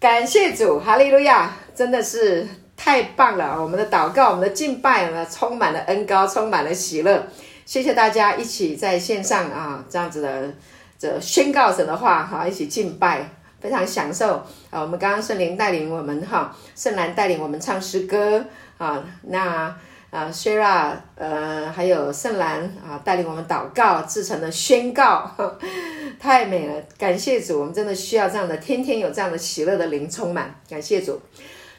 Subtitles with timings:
[0.00, 3.60] 感谢主，哈利路亚，真的是太棒了！
[3.60, 7.26] 我们的祷告，我们的敬拜呢，充满了恩高，充满了喜乐。
[7.66, 10.50] 谢谢大家一起在线上啊，这样子的
[10.98, 13.28] 这宣告神的话哈，一起敬拜，
[13.60, 14.36] 非常享受
[14.70, 14.80] 啊。
[14.80, 18.42] 我们刚刚圣灵带领我们哈，圣兰带领我们唱诗歌
[18.78, 19.76] 啊，那。
[20.10, 25.30] 啊，Shira，呃，还有圣兰啊，带领我们祷告，制成的宣告，
[26.18, 26.82] 太美了！
[26.98, 30.60] 感谢主，我们真的需要这样的，天天有这样的喜乐的灵充满。
[30.68, 31.20] 感谢主。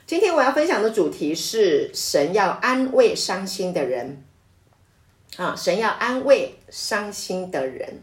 [0.08, 4.24] 今天我要分享的主题是神要安慰伤心的人。
[5.36, 8.02] 啊，神要安慰伤心的人。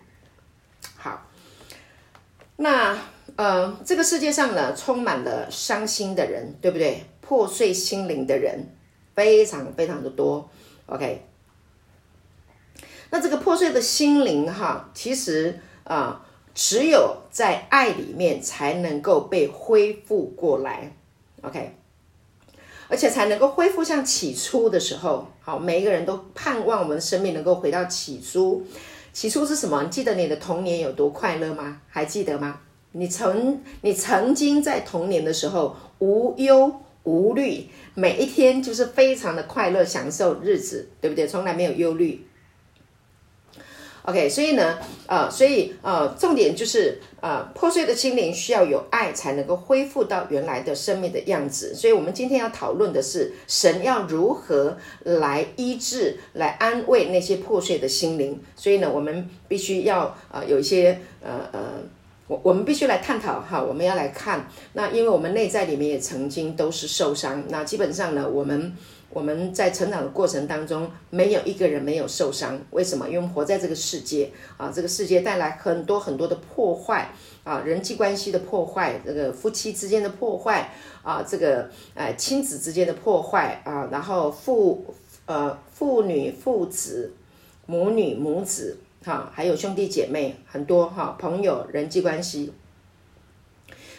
[0.96, 1.26] 好，
[2.56, 2.98] 那
[3.36, 7.04] 呃，这个世界上呢，充满了伤心的人，对不对？
[7.22, 8.66] 破碎心灵的人。
[9.18, 10.48] 非常非常的多
[10.86, 11.26] ，OK。
[13.10, 20.92] 那这个破碎的心灵哈，其实啊，只有在爱里面才能够被恢复过来
[21.42, 21.74] ，OK。
[22.86, 28.64] 而且才能够恢复像起初的时候，好，每一个人都盼望我们生命能够回到起初。
[29.12, 29.82] 起初是什么？
[29.82, 31.80] 你记得你的童年有多快乐吗？
[31.88, 32.60] 还记得吗？
[32.92, 36.72] 你曾你曾经在童年的时候无忧。
[37.08, 41.26] 无虑，每一天就是非常的快乐，享受日子，对不对？
[41.26, 42.26] 从来没有忧虑。
[44.02, 51.74] OK，所以呢，呃，所以呃，重点就是呃，破碎的心灵需要有爱才能够恢复到原来的生命的样子。
[51.74, 58.40] 所以，我们今天要讨论的是，神要如何来医治、来安慰那些破碎的心灵。
[58.56, 61.60] 所以呢，我们必须要呃有一些呃呃。
[62.28, 67.42] 我我们必须来探讨哈，我们要来看那，因为我们内在里面也曾经都是受伤。
[67.48, 68.76] 那基本上呢，我们
[69.08, 72.60] 我们在成长的过程当中，没有一个人没有受伤。
[72.70, 73.08] 为什么？
[73.08, 77.10] 因为活在这个世界啊，这个世界带来很多很多的破坏
[77.44, 80.70] 啊，人际关系的破坏，这个夫妻之间的破坏
[81.02, 84.84] 啊，这个呃亲子之间的破坏啊，然后父
[85.24, 87.14] 呃父女父子
[87.64, 88.76] 母女母子。
[89.08, 92.52] 哈，还有兄弟姐妹很多哈，朋友人际关系。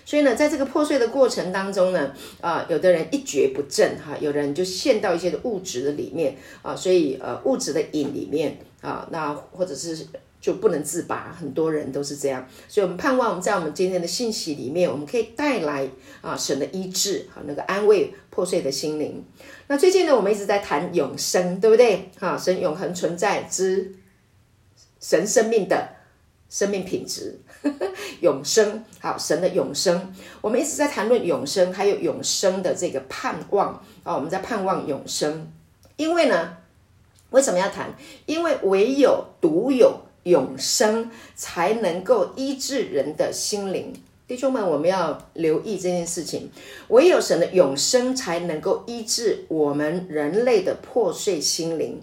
[0.05, 10.05] 所以呢，在这个破碎的过程当中呢，啊，有的人一蹶不振哈，有的人就陷到一些的物质的里面啊，所以呃物质的瘾里面啊，那或者是
[10.39, 12.47] 就不能自拔，很多人都是这样。
[12.67, 15.89] 所以我们盼望在我们今天的信息里面，我们可以带来
[16.21, 19.23] 啊神的医治和，那个安慰破碎的心灵。
[19.67, 22.09] 那最近呢，我们一直在谈永生，对不对？
[22.19, 23.95] 哈，神永恒存在之。
[24.99, 25.89] 神生命的
[26.49, 27.39] 生命品质，
[28.21, 35.51] 永生，好，神的永生，我们一直在谈论永生，还有永生的这个盼望啊，我们在盼望永生，
[35.95, 36.57] 因为呢，
[37.29, 37.93] 为什么要谈？
[38.25, 43.93] 因为唯有独有永生，才能够医治人的心灵。
[44.27, 46.51] 弟兄们，我们要留意这件事情，
[46.89, 51.99] 唯有神的永生，才能够医治我们人类的破碎心灵。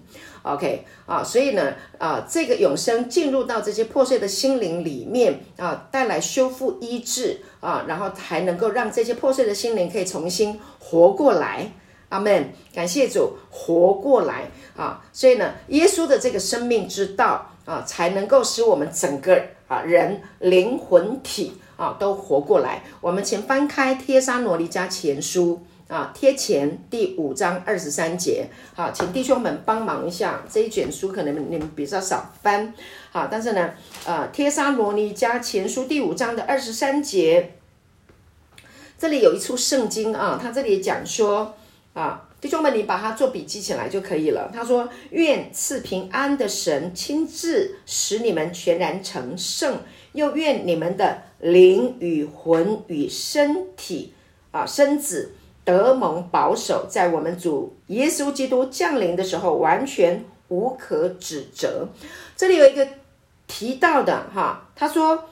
[0.47, 11.73] OK 啊，所以呢，啊，这个永生进入到这些破碎的心灵里面啊，带来修复医治啊，然后还能够让这些破碎的心灵可以重新活过来。
[12.11, 15.03] 阿门，感谢主，活过来啊。
[15.13, 22.85] 所以呢，耶稣的这个生命之道啊，才能够使我们整个啊人灵魂体啊都活过来。
[23.01, 25.61] 我们请翻开帖撒罗尼迦前书。
[25.89, 32.75] 啊，贴前第五章二十三节，好，请弟兄们帮忙一下，这一卷书可能你们比较少翻，
[33.13, 33.73] 好，但是呢，
[34.05, 37.53] 呃，贴沙罗尼加前书第五章的二十三节，
[38.99, 41.55] 这里有一处圣经啊，他这里讲说
[41.95, 44.51] 啊，弟兄们，你把它做笔记起来就可以了。
[44.53, 49.79] 他说：“愿赐平安的神亲自使你们全然成圣，
[50.13, 54.13] 又愿你们的灵与魂与身体
[54.51, 55.33] 啊，身子。”
[55.67, 61.89] 得蒙保守，在我们主耶稣基督降临的时候，完全无可指责。
[62.35, 62.87] 这里有一个
[63.47, 65.25] 提到的哈，他说：“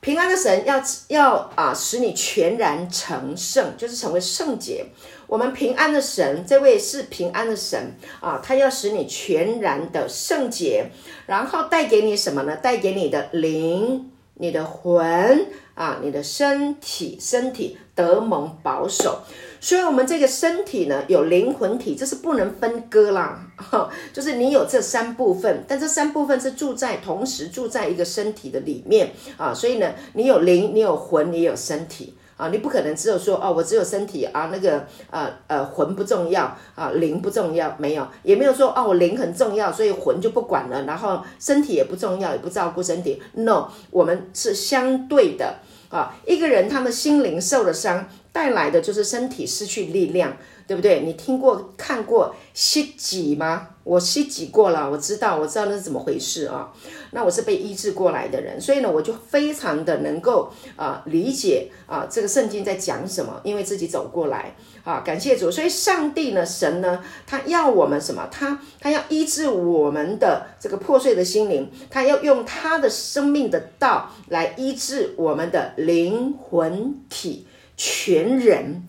[0.00, 4.86] 平安的神要要啊，使你全然成圣，就是成为圣洁。
[5.26, 10.86] 我们平安的神，这位是平安的神啊，他要使你全然的圣洁，
[11.26, 12.56] 然后带给你什么呢？
[12.56, 19.20] 带给你的灵。”你的魂啊，你的身体，身体得蒙保守，
[19.60, 23.46] 所以，我们这个身体呢，有灵魂体，这是不能分割啦。
[23.56, 32.14] 哈 就是你有这三部分，但这三部分是住在同时住在一个身体的里面啊，所以呢，你有灵，你有魂，你有身体。
[32.36, 36.44] 啊，你不可能只有说哦，我只有身体啊，那个呃呃魂不重要
[36.74, 43.22] 啊，灵不重要，没有，也没有说哦，我灵很重要，所以魂就不管了，然后身体也不重要，也不照顾身体。
[43.34, 45.56] No，我们是相对的
[45.88, 50.36] 啊，一个人他的心灵受了伤，带来的就是身体失去力量。
[50.66, 51.00] 对不对？
[51.00, 53.68] 你听过看过吸脊吗？
[53.84, 56.72] 我吸脊过了，我知道，我知道那是怎么回事啊。
[57.14, 65.48] 那我是被医治过来的人，所以呢，我就非常的能够啊、理解啊这个圣经在讲什么，因为自己走过来啊，感谢主。
[65.48, 68.28] 所以上帝呢，神呢，他要我们什么？
[68.32, 77.46] 他他要医治我们的这个破碎的心灵，他要用他的生命的道来医治我们的灵魂体
[77.76, 78.88] 全人。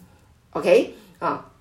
[0.50, 1.52] OK 啊。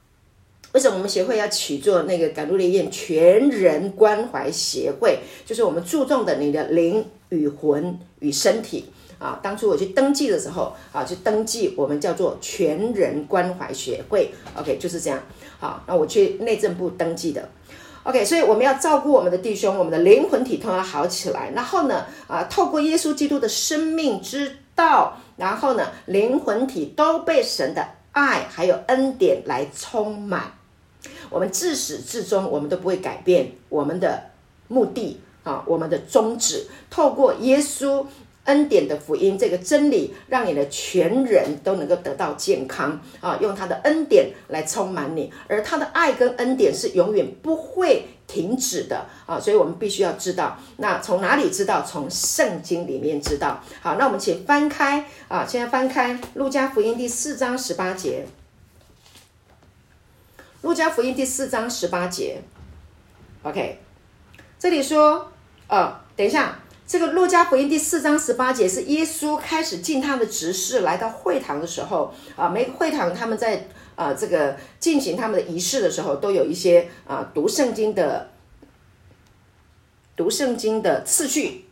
[0.75, 5.21] 为什么我们协会要取做那个赶路烈焰全人关怀协会？
[5.47, 8.87] 就是我们注重的你的灵与魂与身体
[9.21, 9.39] 啊。
[9.41, 14.35] 当初我去登记的时候啊，去登记我们叫做全人关怀协会。
[14.57, 15.23] OK，就是这样。
[15.61, 17.49] 好，那我去内政部登记的。
[18.03, 21.53] OK，所以我们要照顾我们的弟兄，我们的灵魂体都要好起来。
[21.55, 30.53] 然后呢，啊，透过耶稣基督的生命之道，然后呢，灵魂体都被神的爱还有恩典来充满。
[31.31, 34.31] 我们自始至终，我们都不会改变我们的
[34.69, 36.67] 目的啊，我们的宗旨。
[36.91, 38.07] 透过耶稣
[38.45, 50.59] 恩典的福音这个真理，让你的全人都能够得到健康啊，用他的恩典来充满你，而他的爱跟恩典是永远不会停止的啊，所以我们必须要知道。
[50.77, 51.83] 那从哪里知道？
[51.83, 53.63] 从圣经里面知道。
[53.81, 58.27] 好，那我们请翻开啊，现在翻开路加福音第四章十八节。
[60.65, 62.41] 路加福音第四章十八节
[63.43, 63.79] ，OK，
[64.59, 65.31] 这里说，
[65.69, 78.31] 呃，等一下，这个路加福音第四章十八节是耶稣开始进他的职事，来到会堂的时候，啊，每个会堂他们在啊这个进行他们的仪式的时候，都有一些啊读圣经的
[80.17, 81.67] 读圣经的次序，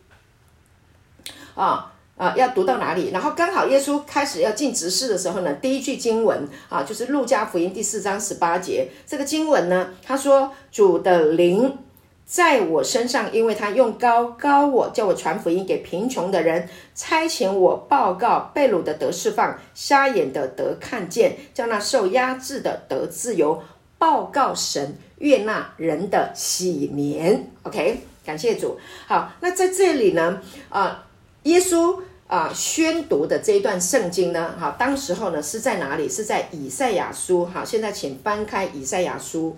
[1.55, 1.92] 啊。
[2.15, 3.09] 啊，要读到哪里？
[3.09, 8.87] 然后刚好耶稣开始要进执事的时候呢，第一句经文啊，就是路加福音第四章十八节。
[9.07, 11.75] 这个经文呢，他说：“主的灵
[12.23, 23.59] 在我身上，因为他用高高我，叫我传福音给贫穷的人，差遣我报告被掳的得释放，瞎眼的得看见，叫那受压制的得自由，
[23.97, 27.51] 报告神悦纳人的喜年。
[27.63, 28.77] ”OK，感谢主。
[29.07, 30.39] 好，那在这里呢，
[30.69, 31.05] 啊。
[31.43, 36.07] 耶稣啊，宣读的这一段圣经呢，哈，当时候呢是在哪里？
[36.07, 37.45] 是在以赛亚书。
[37.45, 39.57] 好，现在请翻开以赛亚书。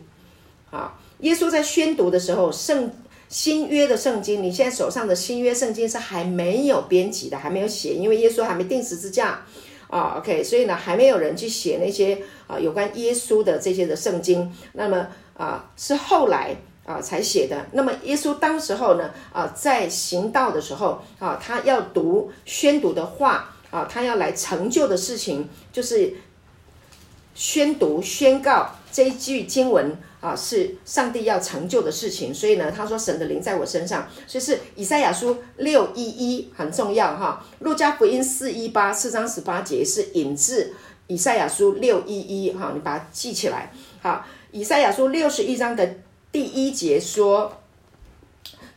[0.69, 2.91] 好，耶稣在宣读的时候，圣
[3.29, 9.45] 新约的圣经，你现在手上的新约圣经是还没有编辑的，还没有写，因为耶稣还没钉十字架
[9.87, 10.15] 啊。
[10.17, 12.17] OK，所以呢，还没有人去写那些
[12.47, 14.51] 啊有关耶稣的这些的圣经。
[14.73, 16.55] 那么啊，是后来。
[16.85, 17.65] 啊，才写的。
[17.71, 26.13] 那么耶稣当时候呢，啊，在行道的时候，啊，他要读宣读的话，啊，他要来成就的事情，就是
[27.33, 32.31] 宣读宣告这一句经文，啊，是上帝要成就的事情。
[32.31, 37.43] 所以呢，他说神的灵在我身上，所以是以赛亚书六一一很重要哈。
[37.61, 40.71] 路加福音四一八四章十八节是引自
[41.07, 43.73] 以赛亚书六一一哈，你把它记起来。
[44.03, 45.95] 好，以赛亚书六十一章的。
[46.35, 47.49] 第一节说：“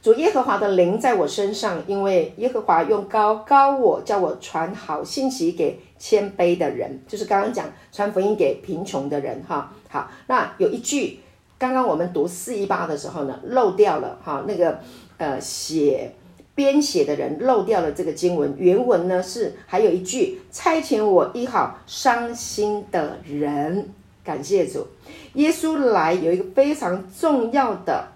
[0.00, 9.42] 主耶和华的灵在我身上，因为耶和华用高高我，叫我传好信息给谦卑的人，就是刚刚讲传福音给贫穷的人。
[9.42, 11.18] 哈，好，那有一句，
[11.58, 14.16] 刚刚我们读四一八的时候呢，漏掉了。
[14.22, 14.78] 哈，那个
[15.16, 16.12] 呃写
[16.54, 23.88] 编写的人漏掉了这个经文，原文呢是还有一句，差遣我医好伤心的人。”
[24.24, 24.86] 感谢主，
[25.38, 28.08] 耶稣来有一个非常重要的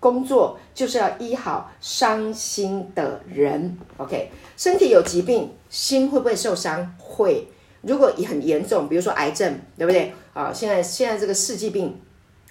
[0.00, 3.78] 工作，就是要医好伤心的人。
[3.96, 6.92] OK，身体有疾病，心会不会受伤？
[6.98, 7.46] 会。
[7.82, 10.12] 如果很严重，比如说癌症，对不对？
[10.32, 11.96] 啊，现在现在这个世纪病，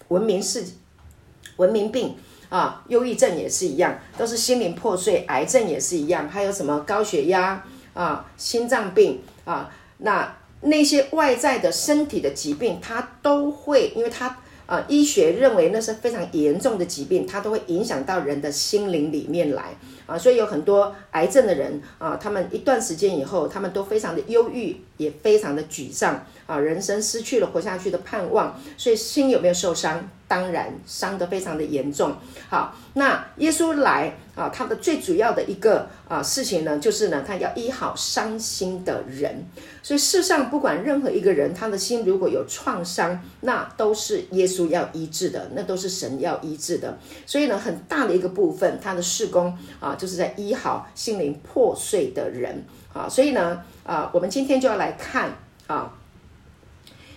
[0.08, 0.64] 文明世
[1.58, 2.16] 文明病
[2.48, 5.26] 啊，忧郁症也是一样，都是心灵破碎。
[5.26, 7.62] 癌症也是一样，还有什么高血压
[7.94, 10.34] 啊、心脏病啊，那。
[10.64, 30.10] 那些外在的身体的疾病，它都会，因为它、呃，医学认为那是非常严重的疾病，它都会影响到人的心灵里面来啊，所以有很多癌症的人啊，他们一段时间以后，他们都非常的忧郁，也非常的沮丧啊，人生失去了活下去的盼望，所以心有没有受伤？
[30.26, 32.16] 当然伤得非常的严重。
[32.50, 39.46] 好，那耶稣来啊，他的最主要的一个啊事情呢，就是呢，他要医好伤心的人。
[39.82, 46.98] 所以世上不管任何一个人，他的心如果有创伤，那都是耶稣要医治的，那都是神要医治的。
[47.26, 52.64] 所以呢，很大的一个部分，他的事工啊，就是在医好心灵破碎的人。
[52.94, 55.32] 啊，所以呢，啊，我们今天就要来看
[55.66, 55.92] 啊，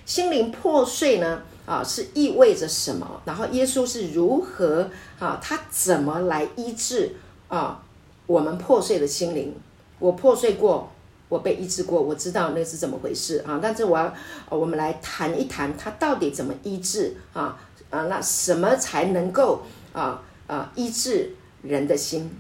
[0.07, 3.21] 心灵破碎呢，啊，是意味着什么？
[3.25, 7.17] 然后耶稣是如何啊，他怎么来医治
[7.49, 7.83] 啊
[8.27, 9.55] 我们破碎的心灵？
[9.99, 10.91] 我破碎过，
[11.29, 13.59] 我被医治过，我知道那是怎么回事啊。
[13.63, 14.15] 但是我要，
[14.49, 17.59] 我们来谈一谈他到底怎么医治啊
[17.91, 18.03] 啊？
[18.05, 22.31] 那什么才能够啊啊医治人的心？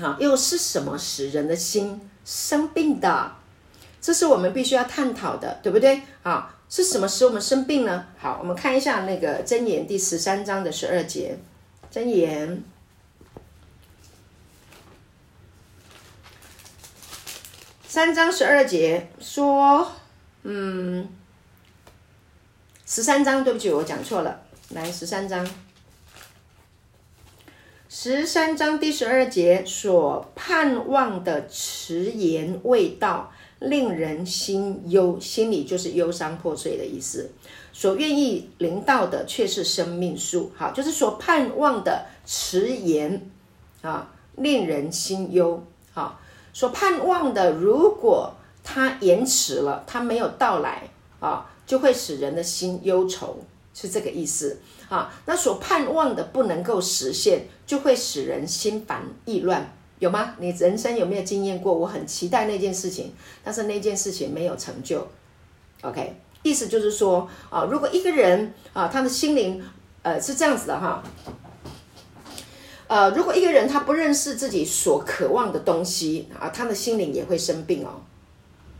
[0.00, 3.32] 啊，又是什么使人的心生病的？
[4.00, 6.02] 这是我们必须要探讨的，对不对？
[6.22, 8.06] 啊，是什么使我们生病呢？
[8.18, 11.38] 好，我们看一下那个箴言第十三章的十二节，
[11.92, 12.62] 箴言。
[17.86, 19.92] 三章十二节说，
[20.42, 21.08] 嗯，
[22.84, 25.48] 十三章，对不起，我讲错了，来十三章。
[27.88, 33.32] 十三章第十二节所盼望的迟延未到，
[33.68, 37.30] 令人心忧，心里就是忧伤破碎的意思。
[37.72, 43.30] 所愿意临到的却是生命树，好，就是所盼望的迟延
[43.82, 45.64] 啊，令人心忧。
[45.92, 46.20] 好，
[46.52, 53.38] 所盼望的，如果它延迟了，它没有到来啊，就会使人的心忧愁，
[53.74, 54.58] 是这个意思。
[54.88, 59.74] 啊，那所盼望的不能够实现，就会使人心烦意乱，
[60.04, 60.34] 有吗？
[60.38, 61.72] 你人生有没有经验过？
[61.72, 65.08] 我很期待那件事情，但是那件事情没有成就。
[65.80, 69.64] OK，意思就是说啊，如果一个人啊，他的心灵
[70.02, 71.02] 呃是这样子的哈，
[72.86, 78.02] 呃，如果一个人他不认识自己所渴望的东西啊，他的心灵也会生病哦。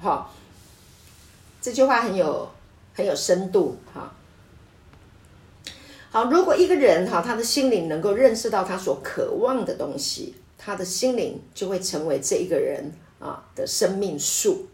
[0.02, 0.34] 好，
[1.62, 2.50] 这句话很有
[2.92, 4.12] 很有深度哈。
[6.10, 14.68] 好，如果一个人哈，他的心灵能够认识到他所渴望的东西，他的心灵就会成为这一个人啊的生命树。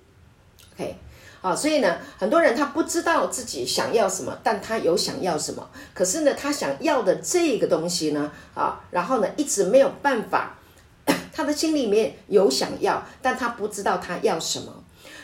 [0.75, 0.97] OK，
[1.43, 10.57] 啊，所以呢，很多人他不知道自己想要什么，但他有想要什么，可是呢，他想要的这个东西呢，啊，然后呢，一直没有办法，
[11.33, 14.80] 他的心里面有想要，但他不知道他要什么。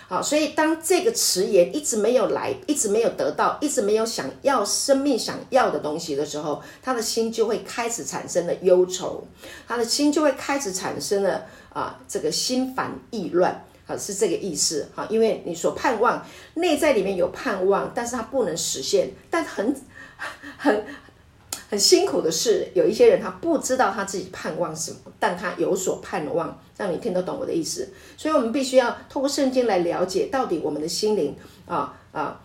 [0.09, 9.27] 好，所以当这个迟延一直没有来，一直没有得到，一直没有想要生命想要的东西的时候，他的心就会开始产生了忧愁，
[9.67, 19.75] 他的心就会开始产生了啊，这个心烦意乱，啊，是这个意思哈，因为你所盼望内在里面有盼望，但是它不能实现，但很
[20.57, 20.85] 很。
[21.69, 27.89] 很辛苦的是，有一些人他不知道他自己盼望什么，但他有所盼望，让你听得懂我的意思。
[28.17, 32.41] 所以，我们必须要透过圣经来了解，到底我们的心灵啊啊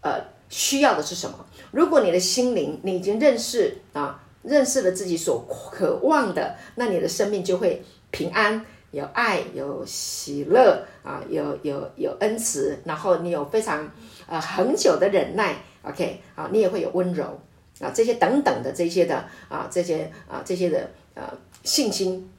[0.00, 1.46] 呃需要的是什么。
[1.70, 13.90] 如果你的心灵你已经认识啊，认识了自己所渴望的，那你的生命就会平安，有爱，有喜乐啊，有有有恩慈，然后你有非常
[14.26, 17.40] 呃恒久的忍耐，OK 啊，你也会有温柔。
[17.80, 21.22] 啊，这些等等的这些的啊，这些啊，这些的呃
[21.64, 22.30] 信心，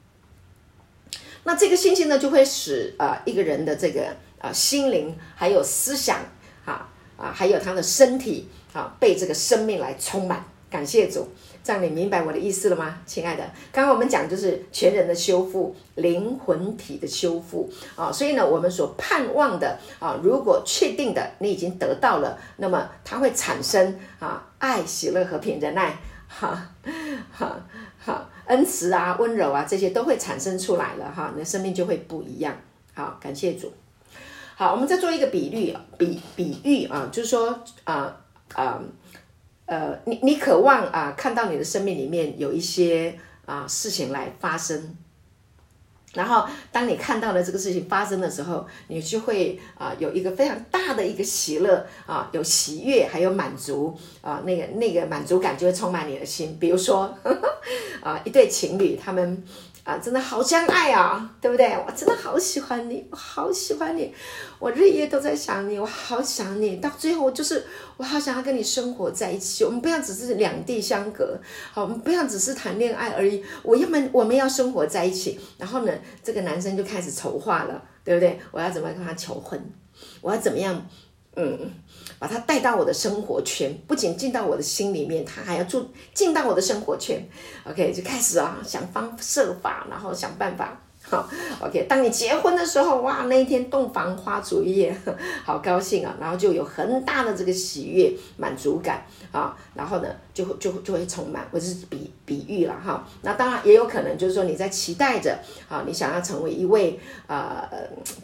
[1.44, 4.06] 那这个信心呢，就会使啊一个人的这个
[4.38, 6.18] 啊心灵还有思想
[6.64, 10.44] 啊啊，还有他的身体啊，被这个生命来充满。
[10.68, 11.28] 感谢主。
[11.62, 13.42] 这样你明白我的意思了吗，亲爱的？
[13.72, 25.96] 刚刚我们讲就是全人的修复，灵魂体的修复啊，所以呢，我们所盼望的啊，如果确定的你已经得到了，那么它会产生啊爱、喜乐、和平、忍耐，
[26.28, 26.90] 哈，哈，
[27.32, 27.56] 哈，
[28.46, 32.56] 恩慈啊、温柔啊，这些都会产生出来了哈，你的生命就会不一样。
[32.94, 33.72] 好，感谢主。
[34.56, 38.16] 好，我们再做一个比喻，比比喻啊，就是说啊
[38.54, 38.80] 啊。
[39.66, 44.94] 呃，你你渴望啊，看到你的生命里面有一些啊事情来发生，
[46.14, 56.56] 然后当你看到了这个事情发生的时候，你就会啊有一个非常大的一个喜乐啊，有喜悦，还有满足啊，那个那个满足感就会充满你的心。
[56.58, 57.48] 比如说呵呵
[58.08, 59.44] 啊，一对情侣，他们。
[59.84, 61.76] 啊，真的好相爱啊，对不对？
[61.86, 64.14] 我真的好喜欢你，我好喜欢你，
[64.58, 66.76] 我日夜都在想你，我好想你。
[66.76, 67.62] 到最后，就是
[67.98, 69.62] 我好想要跟你生活在一起。
[69.62, 71.38] 我们不要只是两地相隔，
[71.70, 73.44] 好，我们不要只是谈恋爱而已。
[73.62, 75.38] 我要么我们要生活在一起。
[75.58, 78.40] 然后呢，这个男生就开始筹划了，对不对？
[78.52, 79.62] 我要怎么跟他求婚？
[80.22, 80.86] 我要怎么样？
[81.36, 81.70] 嗯。
[82.16, 87.22] 把他带到我的生活圈，不仅进到我的心里面，他还要住进到我的生活圈。
[87.68, 91.28] OK，就开始啊，想方设法，然后想办法好
[91.60, 91.84] ，OK。
[91.86, 94.96] 当你结婚的时候，哇，那一天洞房花烛夜，
[95.44, 96.16] 好高兴啊！
[96.18, 99.54] 然后就有很大的这个喜悦、满足感啊。
[99.74, 103.06] 然后呢，就会就会就会充满，或者是比比喻了哈。
[103.22, 105.38] 那当然也有可能就是说你在期待着
[105.68, 106.98] 啊，你想要成为一位
[107.28, 107.66] 呃，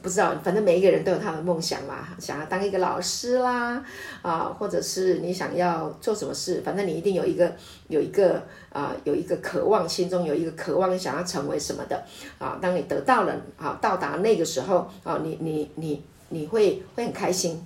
[0.03, 3.83] 不知道，反正每一个人都有他的梦想嘛，想要当一个老师啦
[4.23, 7.55] 啊，或者是你想要做什么事，反正你一定有一个
[7.87, 12.05] 有一个啊，有一个渴望，心中有一个渴望，想要成为什么的
[12.41, 12.59] 啊。
[12.61, 17.65] 当你得到了啊，到达那个时候啊，你你你你会会很开心。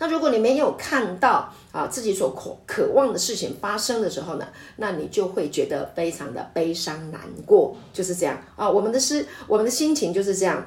[0.00, 4.46] 那如果你没有看到啊自己所渴渴望的事情发生的时候呢，
[4.76, 8.68] 那你就会觉得非常的悲伤难过，就是这样啊。
[8.68, 10.64] 我们的是我们的心情就是这样，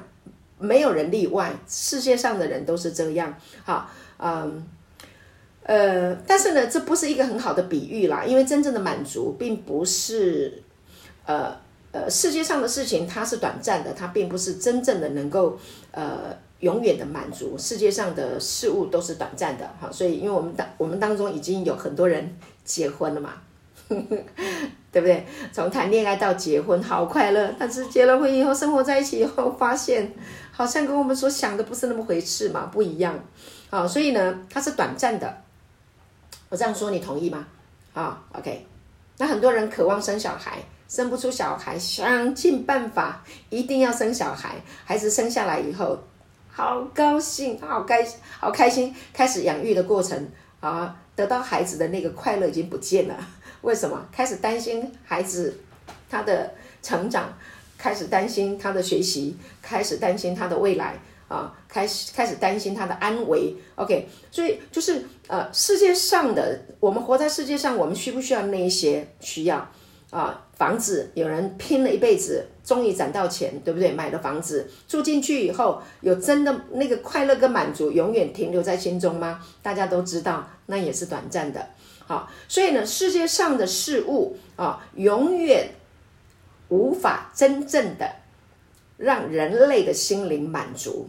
[0.58, 3.34] 没有人例外，世界上的人都是这样。
[3.64, 4.66] 好，嗯，
[5.64, 10.62] 呃，但是呢，这不是一个很好的比喻啦，因为真正的满足并不是
[11.26, 11.60] 呃。
[11.94, 15.58] 呃，世界上的事情它是短暂的，它并不是真正的能够
[15.90, 17.56] 呃永远的满足。
[17.58, 23.34] 世界上的事物都是短暂的，哈，所以因为我们当我们当中已经有很多人结婚了嘛，
[23.88, 24.16] 呵 呵
[24.92, 25.26] 对不对？
[25.52, 30.12] 从谈恋爱到结婚好快乐，但是结了婚以后，生活在一起以后，发现
[30.50, 33.18] 好像跟我们所想的不是那么回事嘛，不一样，
[33.70, 35.42] 好，所以呢，它是短暂的。
[36.48, 37.46] 我这样说你同意吗？
[37.94, 38.66] 啊，OK，
[39.18, 40.62] 那很多人渴望生小孩。
[40.88, 44.56] 生不出小孩，想尽办法一定要生小孩。
[44.84, 45.98] 孩子生下来以后，
[46.54, 48.06] 好高兴，好开，
[48.38, 48.94] 好开心。
[49.14, 50.28] 开始养育的过程
[50.60, 53.16] 啊，得到孩子的那个快乐已经不见了。
[53.62, 54.06] 为什么？
[54.12, 55.58] 开始担心孩子
[56.10, 57.32] 他的成长，
[57.78, 63.56] 开始担心他的学习，开始担心他的未来啊，开始开始担心他的安危。
[63.76, 69.08] OK，所以就是呃，世界上的我们活在世界上，我们需不需要那一些？
[69.20, 69.66] 需要。
[70.10, 73.90] 啊，房子有人拼了一辈子，终于攒到钱，对不对？
[73.92, 79.40] 买了房子住进去以后，有真的那个快乐跟满足永远停留在心中吗？
[79.62, 81.66] 大家都知道，那也是短暂的。
[82.06, 85.70] 好，所以呢，世界上的事物啊，永远
[86.68, 88.08] 无法真正的
[88.96, 91.08] 让人类的心灵满足。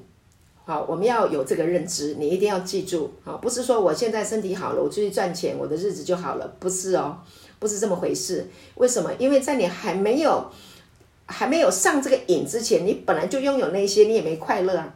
[0.66, 3.14] 好，我们要有这个认知，你一定要记住。
[3.24, 7.20] 好，不是说我现在身体好了，我出去赚钱，我的日子就好了，不是哦。
[7.60, 9.10] 不是这么回事，为什么？
[9.18, 10.52] 因为在你还没有
[11.26, 14.94] 还没有上这个瘾之前，你本来就拥有那些，你也没快乐啊。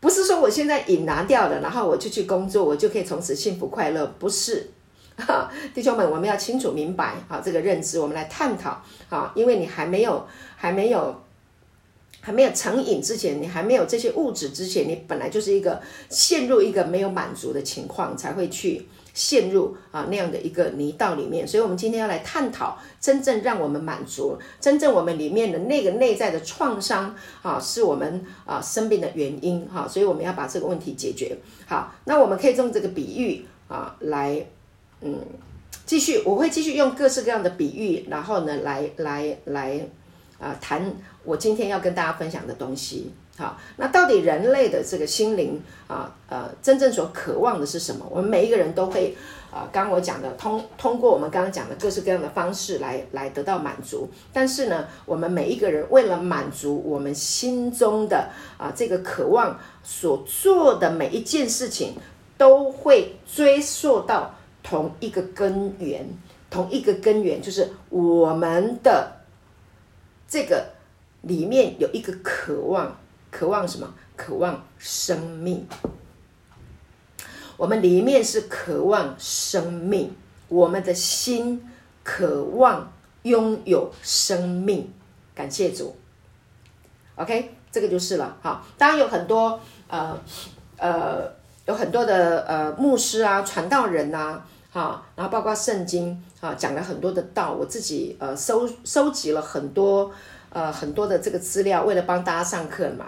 [0.00, 4.70] 不是说我现在瘾拿掉了，然后我就去工作，我就可以从此幸福快乐，不是。
[5.16, 10.24] 哈，弟兄们，我们要清楚明白啊，这个认知，我们来探讨啊，因为你还没有
[10.56, 11.22] 还没有
[12.20, 18.86] 还没有成瘾之前，你还没有这些物质之前，你本来就是一个陷入一个没有满足的情况，才会去。
[19.18, 31.36] 陷入啊那样的一个泥道里面，所以我们今天要来探讨真正让我们满足，真正我们里面的那个内在的创伤啊，是我们啊生病的原因哈，所以我们要把这个问题解决。
[31.66, 34.46] 好，那我们可以用这个比喻啊来，
[35.00, 35.18] 嗯，
[35.84, 39.80] 继续，我会继续用各式各样的比喻，然后呢来来来
[40.38, 43.10] 啊谈我今天要跟大家分享的东西。
[43.38, 48.04] 好，那到底人类的这个心灵啊，呃，真正所渴望的是什么？
[48.10, 49.16] 我们每一个人都会
[49.52, 54.10] 啊，刚刚我讲的通通过我们刚刚讲的各式各样的方式来来得到满足。
[54.32, 61.94] 但是呢，我们每一个人为了满足我们心中的啊这个渴望所做的每一件事情，
[62.36, 66.04] 都会追溯到同一个根源，
[66.50, 69.12] 同一个根源就是我们的
[70.26, 70.70] 这个
[71.22, 72.98] 里面有一个渴望。
[73.30, 73.92] 渴望什么？
[74.16, 75.66] 渴望生命。
[77.56, 80.14] 我们里面是渴望生命，
[80.48, 81.68] 我们的心
[82.02, 84.92] 渴望拥有生命。
[85.34, 85.96] 感谢主。
[87.16, 88.36] OK，这个就是了。
[88.42, 90.16] 好，当然有很多呃
[90.76, 91.32] 呃，
[91.66, 94.40] 有很多的呃牧师啊、传道人呐，
[94.72, 97.52] 哈，然后包括圣经啊，讲了很多的道。
[97.52, 100.12] 我自己呃收收集了很多
[100.50, 103.06] 呃很多的这个资料，为了帮大家上课嘛。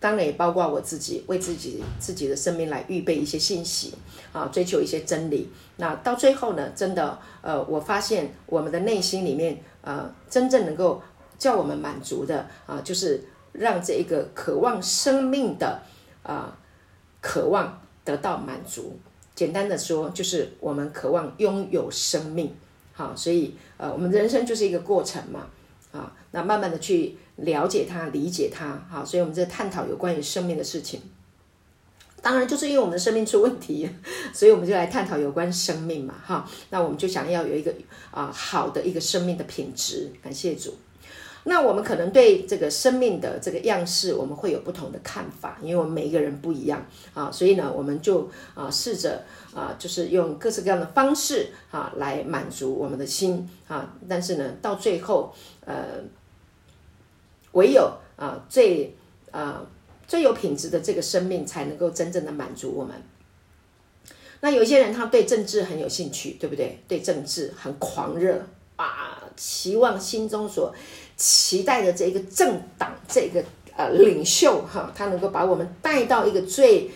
[0.00, 3.94] 当然也包括我自己，为自己自己的生命来预备一些信息
[4.32, 5.50] 啊，追求一些真理。
[5.78, 11.02] 那到最后呢，真的，呃，我发现我们的内心里面，呃，真正能够
[11.36, 15.82] 叫我们满足的啊，就是让这一个渴望生命的
[16.22, 16.56] 啊
[17.20, 18.96] 渴望得到满足。
[19.34, 22.54] 简单的说，就是我们渴望拥有生命。
[22.92, 25.46] 好，所以呃，我们人生就是一个过程嘛，
[25.90, 27.16] 啊，那慢慢的去。
[27.38, 31.00] 了解他，理解他，好，所以我们在探讨有关于生命的事情。
[32.20, 33.88] 当然，就是因为我们的生命出问题，
[34.34, 36.48] 所以我们就来探讨有关生命嘛，哈。
[36.70, 37.72] 那我们就想要有一个
[38.10, 40.10] 啊好的一个生命的品质。
[40.22, 40.74] 感谢主。
[41.44, 49.24] 那我们可能对这个生命的这个样式，我们会有不同的看法，因为我们每一个人不一样啊，所以呢，我们就啊试着
[49.54, 55.32] 啊，就是用各式各样的方式啊来满足我们的心啊，但是呢，到最后
[55.64, 56.02] 呃，
[57.52, 58.96] 唯有啊最
[59.30, 59.62] 啊
[60.06, 62.94] 最有品质的这个生命，才能够真正的满足我们。
[64.40, 66.78] 那有些人他对政治很有兴趣，对不对？
[66.86, 70.72] 对政治很狂热啊，期望心中所
[71.16, 73.42] 期待的这一个政党，这个
[73.76, 76.90] 呃领袖哈，他能够把我们带到一个最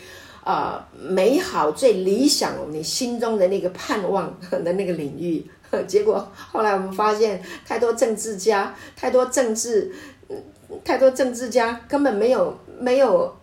[0.45, 5.45] 啊、美好、最理想，你心中的那个盼望的那个领域。
[5.89, 9.91] 结果后来我们发现，太多政治家，太多政治，
[10.85, 13.35] 太多政治家根本没有没有。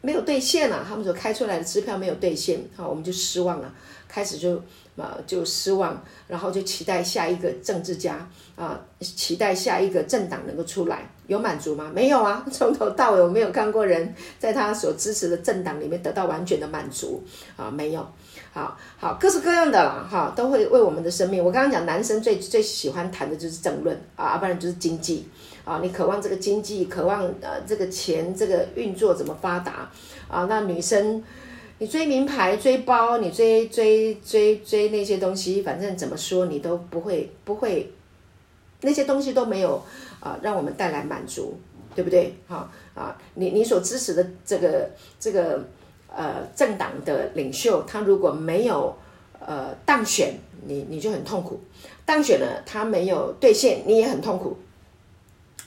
[0.00, 3.74] 没有兑现了，他们所开出来的支票没有兑现，好，我们就失望了，
[4.06, 4.54] 开始就
[4.96, 11.90] 啊就失望，然后就期待下一个政治家啊，期待下一个政党能够出来，有满足吗？
[11.92, 17.24] 没有啊， 从头到尾我没有看过人在他所支持的政党里面得到完全的满足
[17.56, 18.06] 啊，没有，
[18.52, 21.44] 好好各式各样的啦，哈，都会为我们的生命。
[21.44, 25.28] 我刚刚讲男生最最喜欢谈的就是政论啊，不然就是经济。
[25.68, 29.90] 啊，你渴望这个经济，渴望呃这个钱，这个运作怎么发达
[30.26, 30.46] 啊？
[30.48, 31.22] 那女生，
[31.76, 37.92] 你追名牌、追包，你追追追追那些东西，反正怎么说你都不会不会，
[38.80, 39.82] 那些东西都没有
[40.20, 41.60] 啊，让我们带来满足，
[41.94, 42.34] 对不对？
[42.46, 45.62] 好啊，你你所支持的这个这个
[46.08, 48.96] 呃政党的领袖，他如果没有
[49.38, 50.32] 呃当选，
[50.66, 51.60] 你你就很痛苦；
[52.06, 54.56] 当选了，他没有兑现，你也很痛苦。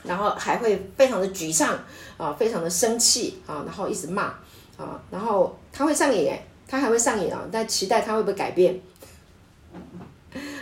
[0.04, 1.78] 然后还会非常的沮丧
[2.18, 4.24] 啊，非常的生气啊，然后一直骂
[4.78, 6.32] 啊，然后他会上瘾，
[6.68, 8.80] 他还会上瘾啊，但期待他会不会改变？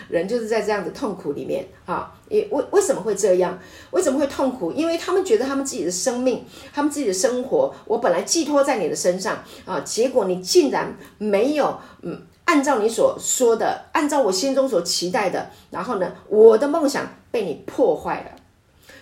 [0.09, 3.55] 人就是在这样的痛苦里面啊，为为什么会这样？
[3.91, 4.71] 为什么会痛苦？
[4.71, 18.31] 因为他们觉得他们自己的生命，他们自己的生活，我本来寄托在你的身上啊，结果你竟然没有嗯，按照你所说的，按照我心中所期待的，然后呢，我的梦想被你破坏了。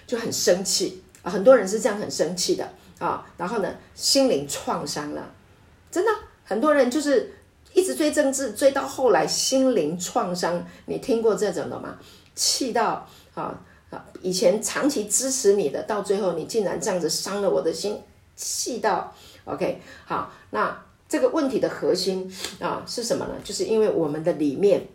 [0.06, 2.68] 就很生气啊，很多人是这样很生气的
[3.00, 5.34] 啊，然后呢，心灵创伤了，
[5.92, 6.12] 真的，
[6.44, 7.34] 很多人就是
[7.74, 10.66] 一直追政治，追到后来心灵创伤。
[10.86, 11.98] 你听过这种的吗？
[12.36, 18.02] 气到啊啊，以前长期支持你的，到最后你竟然这样子伤了我的心，
[18.36, 19.14] 气到
[19.46, 23.34] OK 好，那这个问题的核心啊是什么呢？
[23.44, 24.88] 就是因为我们的里面。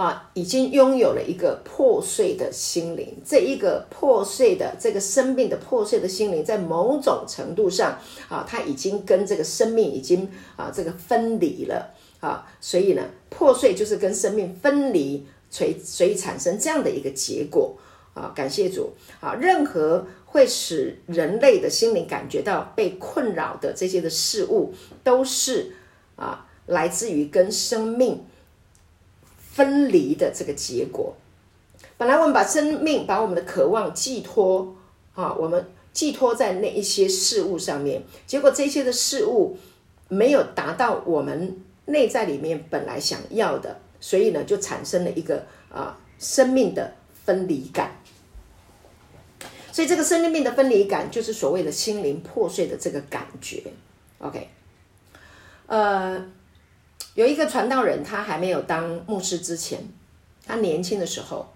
[0.00, 7.98] 啊，已经拥有了一个破碎的心灵，这一个破碎的这个生命的破碎的心灵，在某种程度上
[8.30, 17.76] 啊，它已经跟这个生命已经啊这个分离了啊，所以呢，破碎就是跟生命分离，所以所以产生这样的一个结果
[18.14, 18.32] 啊。
[18.34, 24.72] 感谢主啊，任何会使人类的心灵感觉到被困扰的这些的事物，
[25.04, 25.74] 都是
[26.16, 28.24] 啊来自于跟生命。
[29.60, 31.14] 分离的这个结果，
[31.98, 34.74] 本来我们把生命、把我们的渴望寄托
[35.14, 39.58] 啊，我们寄托在那一些事物上面，结果这些的事物
[40.08, 46.94] 没有达到我们内在里面本来想要的，所以呢，就产生了一个啊生命的
[47.26, 48.00] 分离感。
[49.70, 53.62] 所以这个生命的分离感，就是所谓的心灵破碎的这个感觉。
[54.20, 54.48] OK，
[55.66, 56.30] 呃。
[57.14, 59.80] 有一个传道人，他还没有当牧师之前，
[60.46, 61.52] 他年轻的时候，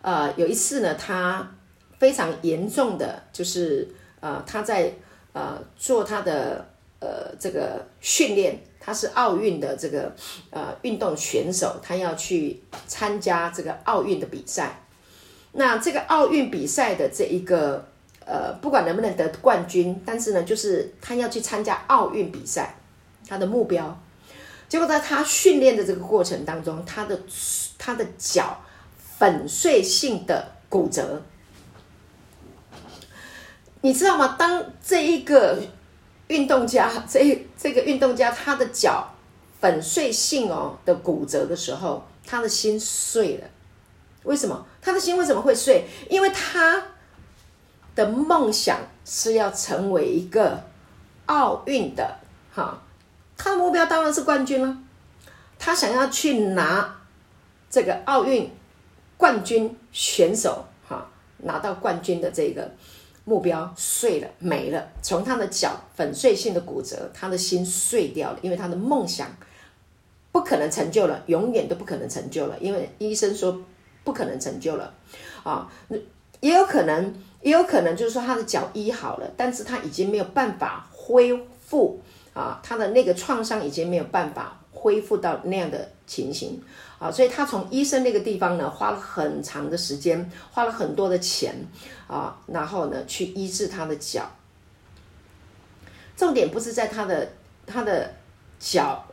[0.00, 1.54] 呃，有一次呢，他
[1.98, 3.86] 非常严重的，就是
[4.20, 4.92] 呃，他在
[5.32, 6.66] 呃做他的
[6.98, 10.10] 呃这个训练，他是奥运的这个
[10.50, 14.80] 呃运动选手，他要去参加这个奥运的比赛。
[15.52, 17.86] 那这个奥运比赛的这一个
[18.24, 22.76] 呃，不管能不能得冠军，但是呢，就是他要去参加奥运比赛。
[23.26, 24.00] 他的目标，
[24.68, 27.18] 结果在他训练的这个过程当中，他的
[27.78, 28.60] 他的脚
[29.18, 31.22] 粉碎性的骨折，
[33.80, 34.36] 你知道吗？
[34.38, 35.62] 当这一个
[36.28, 39.14] 运动家，这这个运动家他的脚
[39.60, 43.46] 粉碎性哦的骨折的时候，他的心碎了。
[44.24, 44.66] 为什么？
[44.80, 45.84] 他的心为什么会碎？
[46.08, 46.82] 因为他
[47.94, 50.64] 的梦想是要成为一个
[51.26, 52.18] 奥运的
[52.52, 52.80] 哈。
[53.36, 54.78] 他的目标当然是冠军了，
[55.58, 57.00] 他想要去拿
[57.68, 58.50] 这个奥运
[59.16, 62.70] 冠军选手哈，拿到冠军的这个
[63.24, 69.28] 目标碎了没了，从他的脚粉碎性的骨折，他的心碎掉了，因为他的梦想
[70.30, 73.60] 不可能成就了，永远都不可能成就了，因为医生说
[74.02, 74.92] 不可能成就了
[75.42, 75.70] 啊。
[76.40, 82.00] 也有可能，也有可能就是说他的脚医好了，但是他已经没有办法恢复
[82.34, 86.60] 啊，他的那个创伤已经没有办法恢复到那样的情形
[86.98, 91.54] 啊，所以他从医生那个地方呢，花了很长的时间，花了很多的钱
[92.06, 94.28] 啊，然后呢去医治他的脚。
[96.16, 97.28] 重点不是在他的
[97.66, 98.12] 他的
[98.58, 99.04] 脚，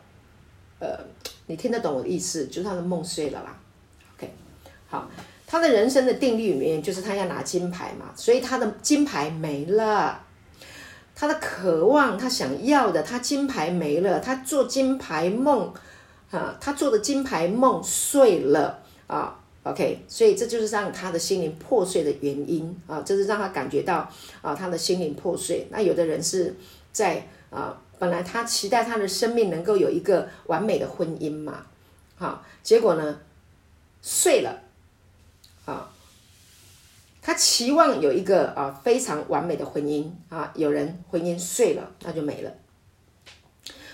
[0.80, 1.00] 呃，
[1.46, 3.58] 你听得懂我的意思，就是他的梦碎了啦。
[4.18, 4.32] OK，
[4.88, 5.10] 好，
[5.48, 10.24] 他的人生的定律里面就是他要拿金牌嘛，所以他的金牌没了，
[11.22, 15.72] 他的渴望，他想要的，他金牌没了，他做金牌梦
[16.32, 19.38] 啊，他做的金牌梦碎了啊。
[19.62, 24.10] OK，所以这就是让他的心灵破碎的原因啊，这是让他感觉到
[24.42, 25.68] 啊，他的心灵破碎。
[25.70, 26.56] 那有的人是。
[26.94, 31.66] 在啊、本来他期待他的生命能够有一个完美的婚姻嘛，
[32.18, 33.18] 好，结果呢，
[34.02, 34.60] 碎了，
[35.64, 35.90] 啊，
[37.22, 42.52] 他期望有一个啊非常完美的婚姻啊，有人婚姻碎了，那就没了。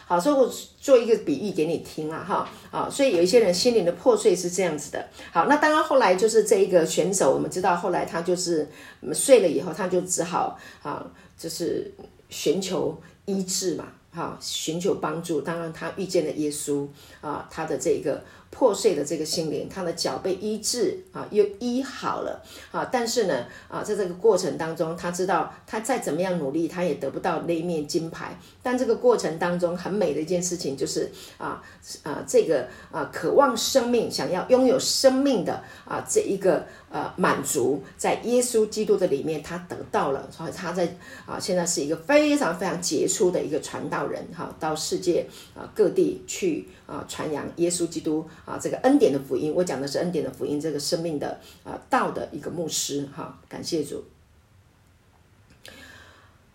[0.05, 5.07] 好，所以我做一个比喻给你听啊，哈，啊，所以有一些人心灵的破碎是这样子的。
[5.31, 8.67] 好，那当然后来就是这一个选手，我们知道后来他就是
[9.13, 11.05] 碎了以后，他就只好啊，
[11.37, 11.93] 就是。
[12.29, 15.39] 寻求医治嘛，哈，寻求帮助。
[15.39, 16.85] 当然，他遇见了耶稣
[17.21, 18.21] 啊，他的这个
[18.57, 22.41] 破碎的这个心灵，他的脚被医治啊，又医好了
[22.71, 22.89] 啊。
[22.91, 28.35] 但是呢，啊，在这个过程当中，他知道他再怎么样努力，他也得不到那一面金牌。
[28.63, 31.61] 但这个过程当中，很美的一件事情就是啊
[32.01, 36.65] 啊，这个啊，渴望生命，想要拥有生命的啊，这一个。
[36.89, 40.87] 呃，满足在耶稣基督的里面，他得到了，所以他在
[41.25, 49.53] 啊，现在是一个非常非常杰出的一个传道人哈，到世界啊各地去啊传扬耶稣基督啊这个恩典的福音。
[49.53, 54.03] 我讲的是恩典的福音，这个生命的啊道的一个牧师哈，感谢主。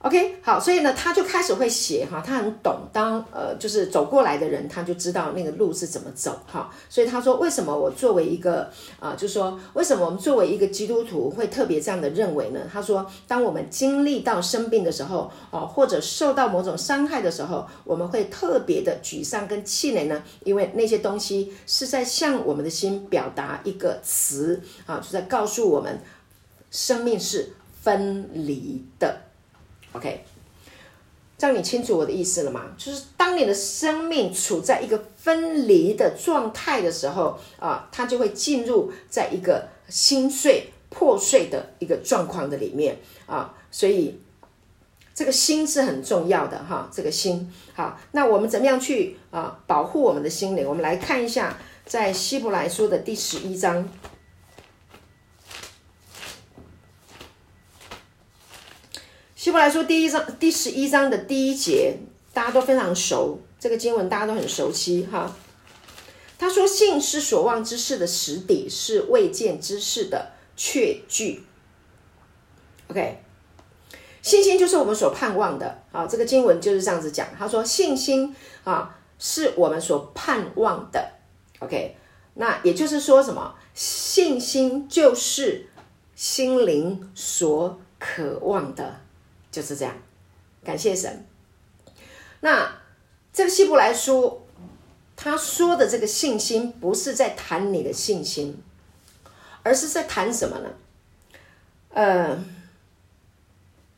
[0.03, 6.69] OK，好，所以呢，他就开始会写哈，他很懂当呃，就是走过来的人，他就知道那个路是怎么走哈。
[6.89, 12.63] 所以他说，为什么我作为一个啊，就说，为什么我们作为一个基督徒会特别这样的认为呢？
[12.73, 20.21] 他说，当我们经历到生病的时候，哦，或者受到某种伤害的时候，我们会特别的沮丧跟气馁呢？
[20.43, 26.01] 因为那些东西是在向我们的心表达一个词啊，就在告诉我们，
[26.73, 29.17] 生命是分离的。
[29.93, 30.25] OK，
[31.37, 32.67] 这样你清楚我的意思了吗？
[32.79, 44.19] 就是当你的生命处在一个分离的状态的时候啊，它就会进入在一个心碎破碎的一个状况的里面啊，所以
[45.15, 50.67] 这个心是很重要的哈，这个心好，那我们怎么样去啊保护我们的心灵？
[50.67, 53.87] 我们来看一下，在希伯来书的第十一章。
[59.43, 61.99] 希伯来书第一章第十一章的第一节，
[62.33, 65.35] 大家都非常熟，这个经文大家都很熟悉哈。
[66.39, 71.43] 他说：“信是所望之事的实底，是未见之事的确据。”
[72.87, 73.19] OK，
[74.23, 76.07] 信心就是我们所盼望的啊。
[76.07, 77.27] 这个经文就是这样子讲。
[77.37, 81.15] 他说：“信心啊，是我们所盼望的。
[81.59, 81.97] ”OK，
[82.35, 83.57] 那也就是说什么？
[83.75, 85.67] 信心就是
[86.15, 89.02] 心灵所渴望的。
[89.53, 89.95] 就是这样，
[90.65, 91.25] 感谢神。
[92.41, 92.73] 那
[93.33, 94.43] 这个希伯来书，
[95.15, 98.61] 他说的这个信心，不是在谈你的信心，
[99.63, 100.71] 而是在谈什么呢？
[101.91, 102.45] 呃，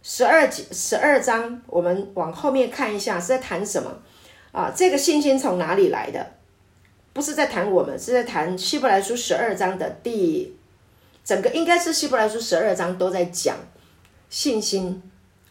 [0.03, 4.03] 十二节十二章，我们往后面看一下，是在谈什么
[4.53, 4.71] 啊？
[4.75, 6.35] 这个信心从哪里来的？
[7.13, 10.57] 不是在谈我们，是在谈希伯来书十二章的第，
[11.25, 13.57] 整个应该是希伯来书十二章都在讲
[14.29, 15.01] 信心。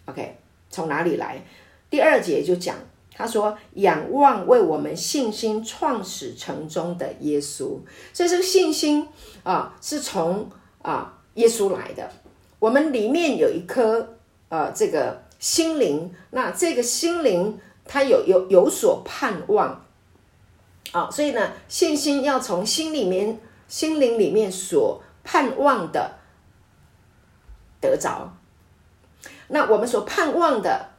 [0.06, 0.38] OK，
[0.70, 1.42] 从哪里来？
[1.90, 2.76] 第二节就讲，
[3.16, 7.80] 他说仰望为我们信心创始成终的耶稣，
[8.12, 9.08] 所以这个信心
[9.44, 10.50] 啊是从
[10.82, 12.10] 啊耶稣来的。
[12.60, 14.18] 我们里面有一颗
[14.50, 19.86] 呃这个心灵，那这个心灵它有有有所盼望
[20.92, 26.16] 啊，所以呢信心要从心里面心灵里面所盼望的
[27.80, 28.36] 得着。
[29.54, 30.90] 那我们所盼望的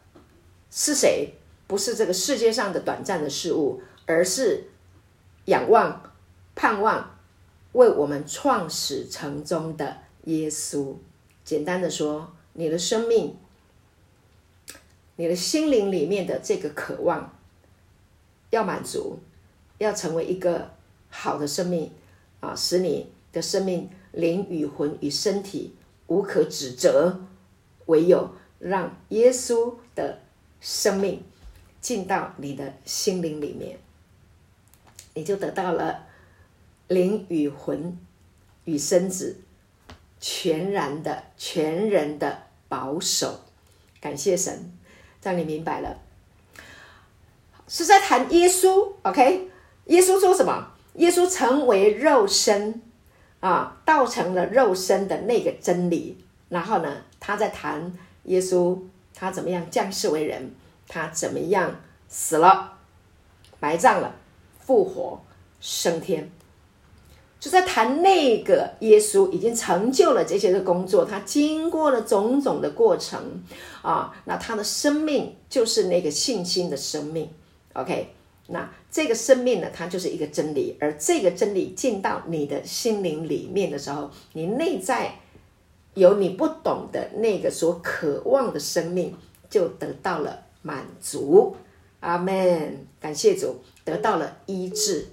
[0.71, 1.35] 是谁？
[1.67, 4.69] 不是这个世界上的短暂的事物，而是
[5.47, 6.15] 仰望、
[6.55, 7.19] 盼望
[7.73, 10.95] 为我们创始成终的耶稣。
[11.43, 13.37] 简单的说，你的生命、
[15.17, 17.37] 你的心灵里面的这个渴望
[18.51, 19.19] 要满足，
[19.79, 20.71] 要成为一个
[21.11, 21.91] 好的生命
[22.39, 25.75] 啊，使你的生命，灵与魂与身体
[26.07, 27.19] 无可指责，
[27.87, 28.31] 唯有
[28.65, 30.19] 让耶稣的
[30.59, 31.23] 生命
[31.83, 33.79] 进到你的心灵里面，
[35.13, 36.07] 你就得到了
[36.89, 37.99] 灵与魂
[38.65, 39.37] 与身子
[40.19, 43.41] 全然的、全人的保守。
[44.01, 44.73] 感谢神，
[45.23, 45.99] 让你明白了，
[47.69, 48.93] 是在谈耶稣。
[49.03, 49.51] OK，
[49.87, 50.73] 耶稣说什么？
[50.95, 52.81] 耶稣成为肉身。
[53.41, 56.17] 啊，道成了肉身的那个真理，
[56.49, 57.93] 然后呢，他在谈
[58.25, 58.79] 耶稣
[59.15, 60.51] 他怎么样降世为人，
[60.89, 62.79] 他怎么样死了、
[63.61, 64.15] 埋葬了、
[64.59, 65.21] 复活、
[65.61, 66.31] 升天，
[67.39, 73.43] 就在谈那个耶稣已经成就了这些的工作，他经过了种种的过程
[73.83, 77.29] 啊，那他的生命就是那个信心的生命
[77.75, 78.15] ，OK。
[78.47, 85.15] 那这个生命呢，它就是一个真理，而这个真理进到你的心灵里面的时候，你内在
[85.95, 89.17] 有你不懂的那个所渴望的生命，
[89.49, 91.57] 就得到了满足。
[92.01, 95.07] 阿门，感谢主，得到了医治，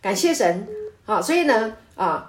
[0.00, 0.66] 感谢神。
[1.04, 2.26] 好，所以呢，啊。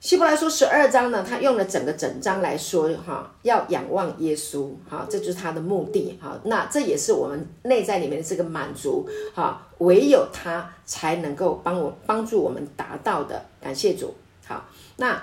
[0.00, 14.14] 希伯来书十二章呢，他用了整个整章来说，哈，要仰望耶稣，哈，这就是他的目的，哈，那这也是我们内在里面的这个满足，哈，唯有他才能够帮我帮助我们达到的，感谢主，
[14.46, 14.64] 好，
[14.98, 15.20] 那，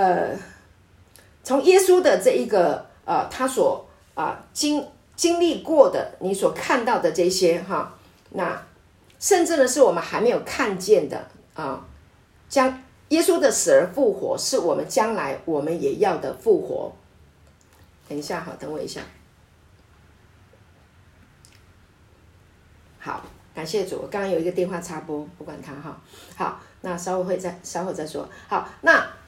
[0.00, 0.34] 呃，
[1.42, 4.82] 从耶稣的这一个，呃，他所啊、呃、经
[5.14, 7.92] 经历过的，你所看到的这些，哈，
[8.30, 8.62] 那
[9.18, 11.84] 甚至呢是我们还没有看见的啊，
[12.48, 12.82] 将。
[13.10, 16.92] 耶稣的死而复活，是我们将来我们也要的复活。
[18.08, 19.00] 等一下，好，等我一下。
[23.00, 23.98] 好，感谢主。
[24.00, 26.00] 我刚刚有一个电话插播，不管它哈。
[26.36, 28.26] 好，那稍后会再稍后再说。
[28.48, 29.19] 好，那。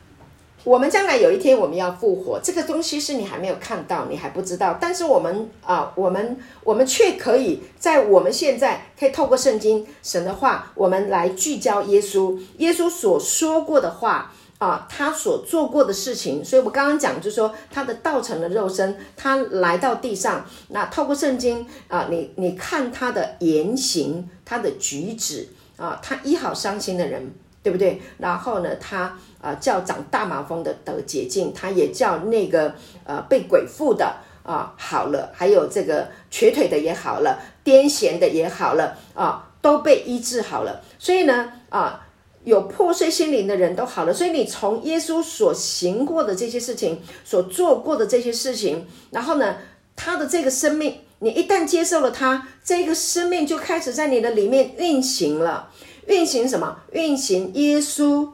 [0.65, 4.79] 我们将来有一天我们要复活，这个东西是你还没有看到，你还不知道。
[4.81, 16.45] 但是我们啊，我们我们却可以在我们现在可以透过圣经神的话，我们来聚焦耶稣，耶稣所说过的话啊，他所做过的事情。
[16.45, 27.33] 所以我刚刚讲就是说，他的道成了肉身，他来到地上，那透过圣经啊，你你看他的言行，他的举止啊，他医好伤心的人。
[27.63, 28.01] 对不对？
[28.19, 40.81] 然后呢，他啊、叫长大麻风的得洁净，他也叫那个呃被鬼附的啊、好了，还有这个瘸腿的也好了，癫痫的也好了啊、都被医治好了。
[40.99, 42.07] 所以呢啊、
[42.45, 44.13] 有破碎心灵的人都好了。
[44.13, 49.57] 所以你从耶稣所行过的这些事情，所做过的这些事情，然后呢，
[49.95, 55.71] 他的这个生命，你一旦接受了他，这个生命就开始在你的里面运行了。
[56.07, 56.79] 运行什么？
[56.93, 58.29] 运行耶稣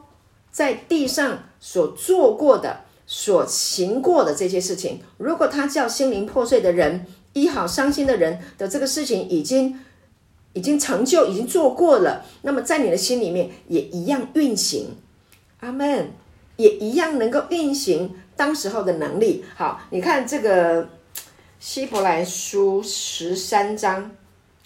[0.51, 5.01] 在地上所做过的、所行过的这些事情。
[5.17, 9.79] 如果他叫心灵破碎的人医好伤心的人的这个事情已经
[10.53, 14.95] 已经成就、已经做过了，那么在你的心里面也一样运行。
[15.59, 16.11] 阿门，
[16.57, 19.45] 也一样能够运行当时候的能力。
[19.55, 20.89] 好，你看这个
[21.59, 24.11] 希伯来书十三章。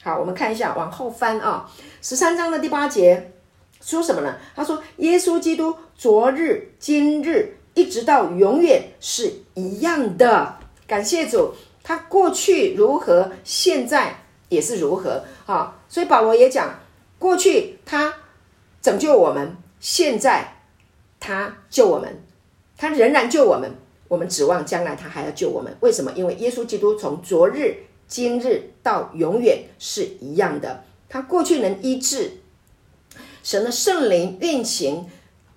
[0.04, 1.66] 好，我们看一下，往后翻啊。
[2.02, 3.32] 十三章的第八节
[3.80, 4.36] 说什么呢？
[4.54, 14.18] 他说：“耶稣基督昨日、今日，一直到永远是一样的。”感谢主，他过去如何，现在
[14.50, 15.24] 也是如何。
[15.46, 16.82] 好，所以保罗也讲，
[17.18, 18.14] 过去他
[18.82, 20.56] 拯救我们，现在
[21.22, 22.22] 他救我们，
[22.78, 23.72] 他仍然救我们。
[24.10, 25.74] 我们指望将来他还要救我们。
[25.80, 26.12] 为什么？
[26.12, 27.78] 因为耶稣基督从昨日。
[28.08, 32.32] 今日到永远是一样的，他过去能医治，
[33.44, 35.06] 神的圣灵运行，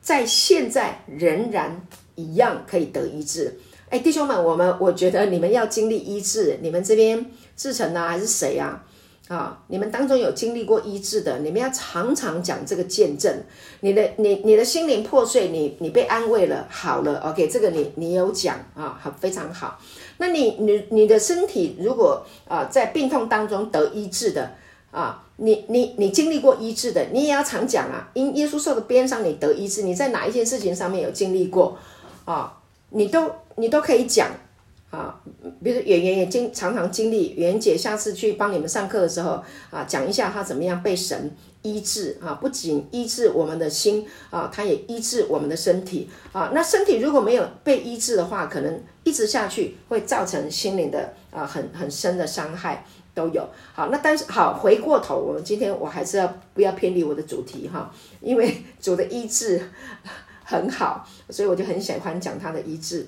[0.01, 3.59] 在现在仍然一样可以得医治。
[3.89, 8.83] 哎，弟兄们，我们我觉得你们要经历医治，你们这边志成啊，还是谁呀？
[9.29, 13.43] 啊，你们当中有经历过医治的，你们要常常讲这个见证。
[13.81, 19.81] 你的你你的心灵破碎，你你被安慰了，好了，OK，这个你你有讲啊，好，非常好。
[20.19, 24.51] 那你你你的身体如果啊在病痛当中得医治的
[24.91, 28.09] 啊，你你你经历过医治的，你也要常讲啊。
[28.15, 29.83] 因耶稣受的鞭伤，你得医治。
[29.83, 31.77] 你在哪一件事情上面有经历过
[32.25, 32.57] 啊？
[32.91, 34.31] 你都你都可以讲
[34.91, 35.21] 啊。
[35.63, 41.31] 比如说圆圆也经常常经历，圆姐下次去帮你们上课的时候啊，讲一下她怎么样被神
[41.75, 42.35] 医治啊。
[42.35, 46.51] 不仅医治我们的心啊，它也医治我们的身体啊。
[46.55, 48.81] 那身体如果没有被医治的话，可能。
[49.07, 53.49] 一直下去会造成心灵的啊、很很深的伤害，都有。
[53.73, 57.89] 好，那但是好，回过头，我们今天我还是要不要偏离我的主题哈？
[58.21, 59.71] 因为主的医治
[60.43, 63.07] 很好，所以我就很喜欢讲他的医治。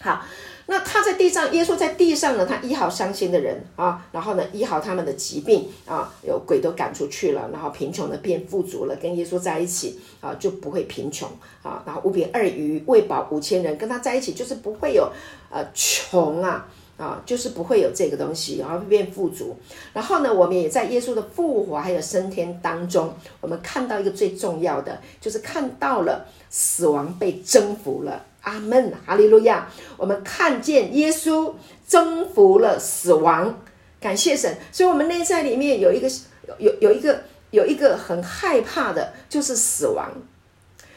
[0.00, 0.24] 好。
[0.70, 11.26] 那他在地上，耶稣在地上呢，他医好伤心的人啊，然后呢，医好他们的疾病啊，有鬼都赶出去了，然后贫穷的变富足了，跟耶稣在一起啊，就不会贫穷
[11.62, 15.10] 啊，然后五饼二鱼喂饱五千人，跟他在一起就是不会有
[15.50, 19.56] 呃穷啊啊，就是不会有这个东西，然后变富足。
[19.94, 23.10] 然后呢，我们也在耶稣的复活还有升天当中，
[23.40, 28.26] 我们看到一个最重要的，就是看到了死亡被征服了。
[28.48, 29.68] 阿门，哈利路亚！
[29.98, 31.52] 我们看见耶稣
[31.86, 33.60] 征服了死亡，
[34.00, 34.56] 感谢神。
[34.72, 36.08] 所以，我们内在里面有一个
[36.56, 40.10] 有有一个有一个很害怕的，就是死亡。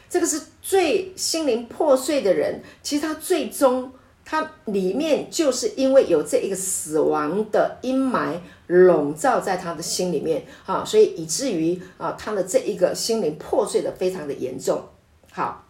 [0.08, 3.92] 这个是最心灵破碎的人，其实他最终
[4.24, 14.82] 他里面就是因为有这一个死亡的阴霾笼罩在他的心里面啊，所以以至于啊，他的这一个心灵破碎的非常的严重。
[15.30, 15.66] 好。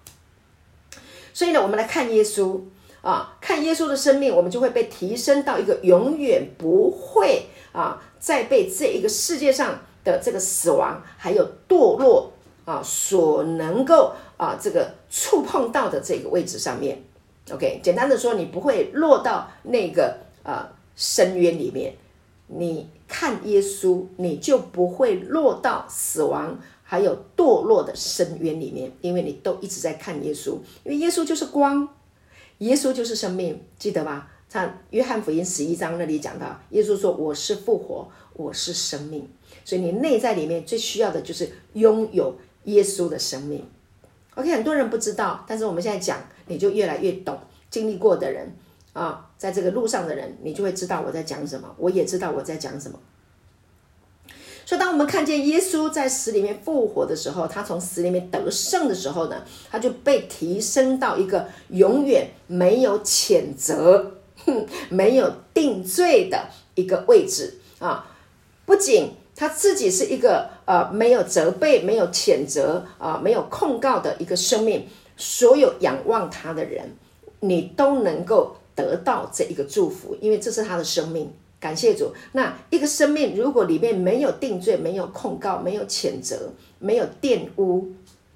[1.32, 2.60] 所以呢，我们来看耶稣
[3.00, 12.32] 啊，看耶稣的生命，我们就会被提升到一个永远不会啊再被这一个世界上的这个死亡还有堕落
[12.64, 17.02] 啊所能够啊这个触碰到的这个位置上面。
[17.50, 21.94] OK，简单的说，你不会落到那个啊深渊里面。
[22.54, 26.58] 你看耶稣，你就不会落到死亡。
[26.92, 31.88] 还有堕落的深渊里面，因为你都一直在看耶稣，因为耶稣就是光，
[32.58, 34.26] 耶稣就是生命，记得吗？
[34.50, 39.26] 看约翰福音十一章那里讲到，耶稣说：“我是复活，我是生命。”
[39.64, 43.66] 所以你内在里面最需要的就是拥有耶稣的生命。
[44.34, 47.38] OK，很多人不知道，但是我们现在讲，你就越来越懂。
[47.70, 48.46] 经历过的人
[48.92, 52.98] 啊，在这个路上的人，你就会知道我在讲什么，我也知道我在讲什么。
[54.64, 64.12] 所以，当我们看见耶稣在死里面复活的时候，他从死里面得胜的时候呢，他就被提升到一个永远没有谴责、
[64.88, 68.06] 没有定罪的一个位置啊！
[68.64, 74.86] 不仅他自己是一个呃没有责备、没有谴责啊、没有控告的一个生命，
[75.16, 76.96] 所有仰望他的人，
[77.40, 81.32] 你都能够得到这一个祝福，因为这是他的生命。
[81.62, 82.12] 感谢主。
[82.32, 87.86] 那一个生命，如果里面没有定罪、没有控告、没有谴责、没有玷污、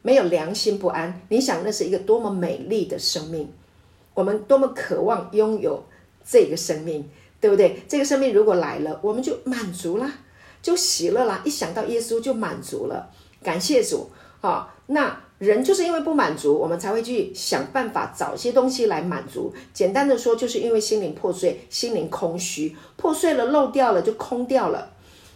[0.03, 3.49] 没有良心不安，你想那是一个多么美丽的生命？
[4.15, 5.83] 我们多么渴望拥有
[6.25, 7.11] 这个生命，
[7.41, 7.83] 对不对？
[7.89, 10.09] 这个生命如果来了，我们就满足了，
[10.63, 11.43] 就喜乐了。
[11.45, 13.11] 一想到耶稣就满足了。
[13.43, 14.09] 感谢主。
[14.41, 15.26] 好，那。
[15.39, 19.53] 人就是因为不满足，我们才会去想办法找些东西来满足。
[19.75, 24.93] 简单的说，就是因为心灵破碎，心灵空虚，破碎了，漏掉了，就空掉了。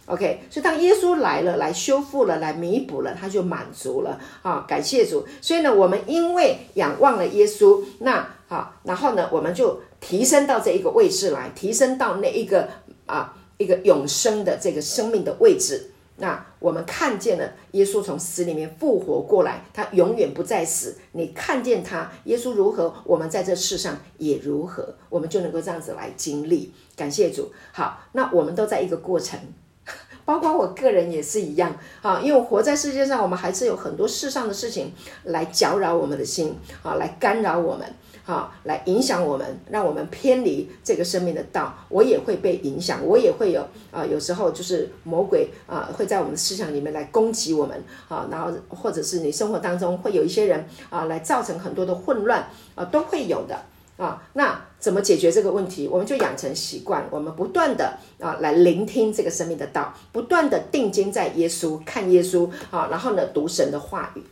[0.07, 4.65] OK，所以当耶稣来了，来修复了，来弥补了，他就满足了啊！
[4.67, 5.25] 感谢主。
[5.39, 12.67] 所以呢，我们因为仰望了耶稣，那啊，然后呢，我们就提升到这一个位置来，提升到那一个
[13.05, 15.90] 啊一个永生的这个生命的位置。
[16.21, 20.95] 那我们看见了耶稣从死里面复活过来，他永远不再死。
[21.13, 26.71] 你看见他，耶稣如何，我们在这世上也如何，我们就能够这样子来经历。
[26.95, 27.51] 感谢主。
[27.71, 29.39] 好，那我们都在一个过程，
[30.23, 34.93] 包括我个人也是一样啊，因为活在世界上，我们还是有很多世上的事情
[35.23, 37.91] 来搅扰我们的心啊，来干扰我们。
[38.23, 41.75] 好，来影响我们，让我们偏离这个生命的道。
[41.89, 53.59] 我也会被影响，我也会有啊、有时候就是魔鬼啊、会在我们的思想里面来攻击我们啊，然后或者是你生活当中会有一些人啊、来造成很多的混乱啊、都会有的
[53.97, 54.21] 啊。
[54.33, 55.87] 那怎么解决这个问题？
[55.87, 64.23] 我们就养成习惯，我们不断的啊来聆听这个生命的道，不断的定睛在耶稣，看耶稣啊，然后呢读神的话语，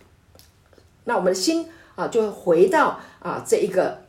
[1.05, 1.67] 那我们的心。
[1.99, 3.99] 啊，就会回到啊这一个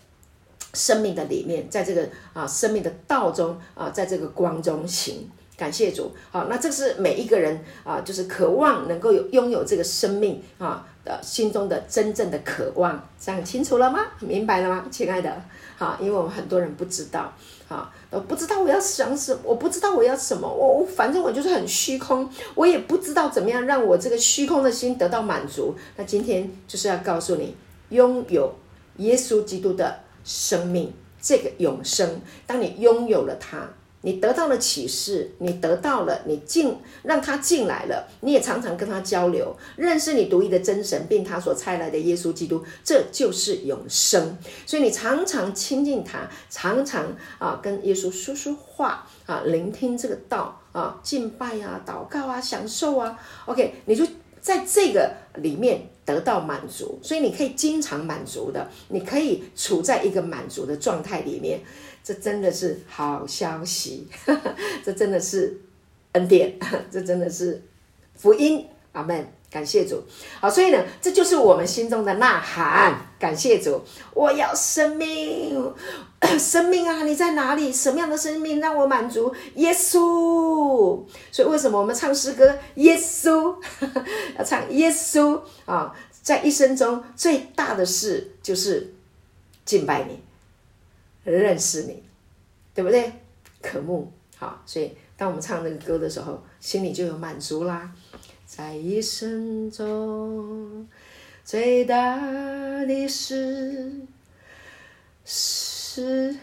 [0.75, 5.29] 生命的里面，在这个啊生命的道中啊，在这个光中行。
[5.57, 6.11] 感谢主。
[6.31, 13.07] 好，那这是每一个人啊，就是渴望能够有拥有这个生命啊的心中的真正的渴望。
[13.21, 14.07] 这样清楚了吗？
[14.21, 15.43] 明白了吗，亲爱的？
[15.77, 17.31] 好，因为我们很多人不知道，
[17.69, 17.93] 啊，
[18.27, 25.75] 不知道我要想什么，我不知道我要什么，我我反正我就是很虚空，我也不知道怎么样让我这个虚空的心得到满足。
[25.97, 27.55] 那今天就是要告诉你。
[27.91, 28.55] 拥有
[28.97, 33.69] 耶稣基督的生命，这个永生，当你拥有了它，
[34.03, 44.39] 你得到了启示，你得到了，你进让他进来了，你也常常跟他交流，认识你独一的真神，并他所差来的耶稣基督，这就是永生。
[44.65, 53.19] 所以你常常亲近他，常常啊跟耶稣说说话啊，聆听这个道啊，敬拜啊，祷告啊，享受啊。
[53.45, 54.07] OK，你就
[54.41, 61.61] 在这个里面得到满足，所以你可以经常满足的，你可以处在一个满足的状态里面。
[62.03, 64.09] 这真的是好消息，
[64.83, 65.61] 这真的是
[66.13, 66.59] 恩典，
[66.91, 67.63] 这真的是
[68.17, 69.33] 福音，阿门！
[69.51, 70.03] 感谢主。
[70.41, 73.07] 好，所以呢，这就是我们心中的呐喊。
[73.19, 73.83] 感谢主，
[74.15, 75.75] 我要生命，
[76.39, 77.05] 生命啊！
[77.05, 77.73] 你在哪里？
[77.73, 79.35] 什么样的生命让我满足？
[79.57, 81.03] 耶稣。
[81.31, 82.59] 所以为什么我们唱诗歌？
[82.77, 83.57] 耶稣
[84.39, 85.95] 要唱耶稣啊！
[86.23, 88.93] 在一生中最大的事就是
[89.65, 90.21] 敬拜你。
[91.23, 92.03] 认识你，
[92.75, 93.13] 对不对？
[93.61, 97.93] 渴慕，好，所以当我们唱那个歌的时候，心里就有满足啦。
[98.47, 100.89] 在一生中
[101.45, 102.17] 最大
[102.87, 103.93] 的事
[105.25, 105.70] 是
[106.01, 106.35] 只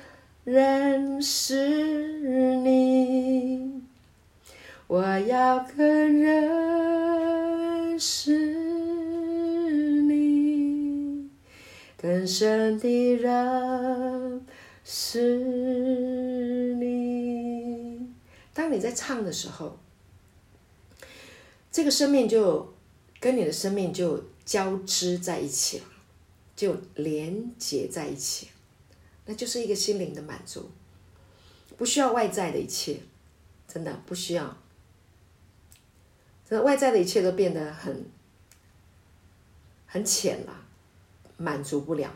[0.43, 2.19] 认识
[2.59, 3.81] 你，
[4.85, 8.37] 我要更认识
[10.03, 11.27] 你，
[11.97, 14.45] 更深的认。
[14.83, 15.39] 是
[16.75, 18.11] 你。
[18.53, 19.79] 当你在唱的时候，
[21.71, 22.75] 这个生命就
[23.19, 25.85] 跟你的生命就交织在一起了，
[26.55, 28.49] 就连接在一起，
[29.27, 30.71] 那就是一个心灵的满足，
[31.77, 32.97] 不需要外在的一切，
[33.67, 34.57] 真的不需要。
[36.49, 38.09] 这外在的一切都变得很
[39.85, 40.65] 很浅了，
[41.35, 42.09] 满足不了。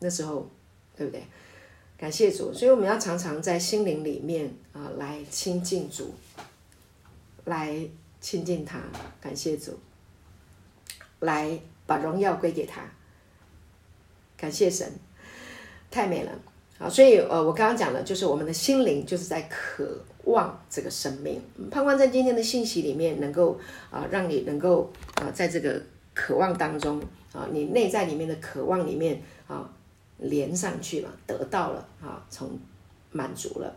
[0.00, 0.48] 那时候，
[0.94, 1.24] 对不对？
[1.96, 6.14] 感谢主，所以我们要常常在心灵里面啊、来亲近主，
[7.46, 7.88] 来
[8.20, 8.78] 亲近他。
[9.20, 9.80] 感谢主，
[11.20, 12.82] 来把荣耀归给他。
[14.36, 14.92] 感谢神，
[15.90, 16.38] 太美了
[16.78, 16.88] 啊！
[16.88, 23.58] 所以呃，我刚刚讲的，就是我们的心灵就是在渴望这个生命，盼望在今天的信息里面能够
[23.90, 25.82] 啊、让你能够啊、在这个
[26.14, 27.00] 渴望当中
[27.32, 29.70] 啊、你内在里面的渴望里面啊。
[30.20, 32.58] 连上去了，得到了啊，从
[33.12, 33.72] 满足了。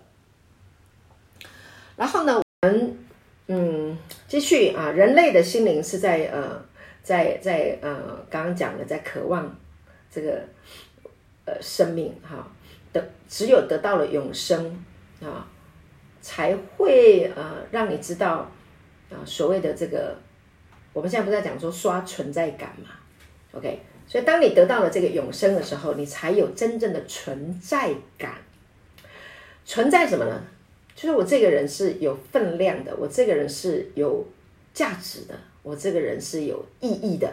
[1.95, 2.97] 然后呢，我们
[3.45, 3.95] 嗯，
[4.27, 6.59] 继续啊，人类的心灵是在呃，
[7.03, 9.55] 在在呃，刚刚讲的，在渴望
[10.09, 10.41] 这个
[11.45, 12.51] 呃生命哈，
[12.93, 14.83] 得只有得到了永生
[15.21, 15.47] 啊，
[16.21, 18.51] 才会呃让你知道
[19.09, 20.15] 啊，所谓的这个，
[20.93, 22.89] 我们现在不在讲说刷存在感嘛
[23.53, 23.79] ？OK。
[24.07, 28.35] 所以，当你得到了这个永生的时候，你才有真正的存在感。
[29.63, 30.43] 存在什么呢？
[30.93, 34.27] 就是我这个人是有分量的，我这个人是有
[34.73, 37.31] 价值的，我这个人是有意义的。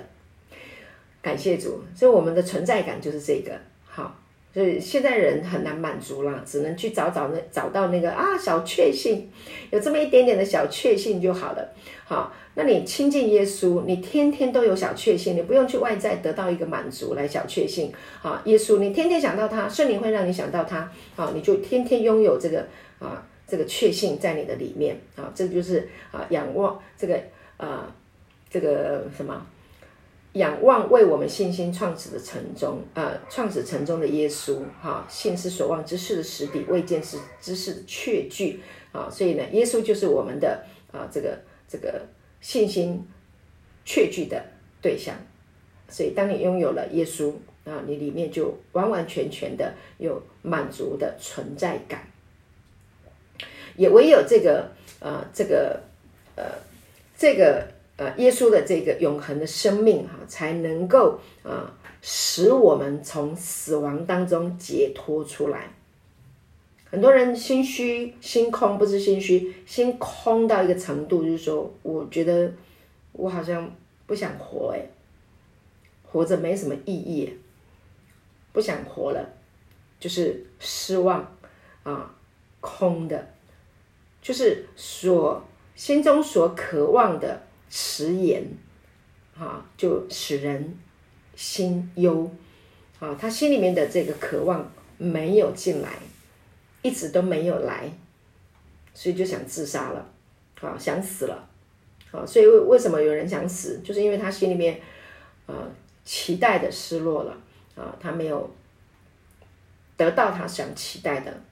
[1.21, 3.59] 感谢主，所以我们的存在感就是这个。
[4.53, 9.29] 所以现在人很难满足了，只能去找找那找到那个啊小确幸，
[9.71, 11.69] 有这么一点点的小确幸就好了。
[12.05, 12.33] 好。
[12.55, 17.93] 那你亲近耶稣，你天天都有小确幸，你不用去外在得到一个满足来小确幸。
[18.21, 20.79] 啊，耶稣，你天天想到他，圣灵会让你想到他，
[21.15, 22.67] 啊，你就天天拥有这个
[22.99, 25.01] 啊这个确幸在你的里面。
[25.15, 27.21] 啊，这就是啊仰望这个
[27.59, 27.95] 啊
[28.51, 29.47] 这个什么
[30.33, 34.61] 仰望为我们信心创始的城中啊创始城中的耶稣。
[34.81, 38.61] 哈、啊，信是所望之事的实底，未见之之事的确据。
[38.93, 42.01] 啊，所以呢，耶稣就是我们的啊这个这个。
[42.41, 43.05] 信心
[43.85, 44.41] 确据的
[44.81, 45.17] 对象，
[45.89, 52.07] 所以当你拥有了耶稣啊，你里面就完完全全的有满足的存在感。
[53.75, 54.71] 也唯有这个
[55.01, 55.83] 呃，这个
[56.37, 56.45] 呃，
[57.17, 57.67] 这个
[57.99, 65.69] 呃，耶稣的这个永恒的生命哈，才能够啊，使我们从死亡当中解脱出来。
[66.89, 72.53] 很多人心虚、心空，不是心虚，心空到一个程度，就是说，我觉得
[73.11, 73.69] 我好像
[74.07, 74.81] 不想活，哎，
[76.05, 77.37] 活着没什么意义，
[78.53, 79.29] 不想活了，
[79.99, 81.37] 就是失望
[81.83, 82.15] 啊，
[82.61, 83.29] 空的，
[84.23, 85.43] 就是所
[85.75, 88.45] 心中所渴望的迟延
[89.37, 90.77] 啊，就使人
[91.37, 92.31] 心忧
[92.99, 95.91] 啊，他心里面的这个渴望没有进来。
[96.81, 97.93] 一直都没有来，
[98.95, 100.11] 所以就想自杀了，
[100.61, 101.49] 啊，想死了，
[102.13, 104.81] 啊，所以为为什么有人想死，就是因为他心里面，
[105.47, 105.69] 啊，
[106.05, 107.37] 期待的失落了，
[107.75, 108.49] 啊，他没有
[109.97, 111.43] 得到他想期待的，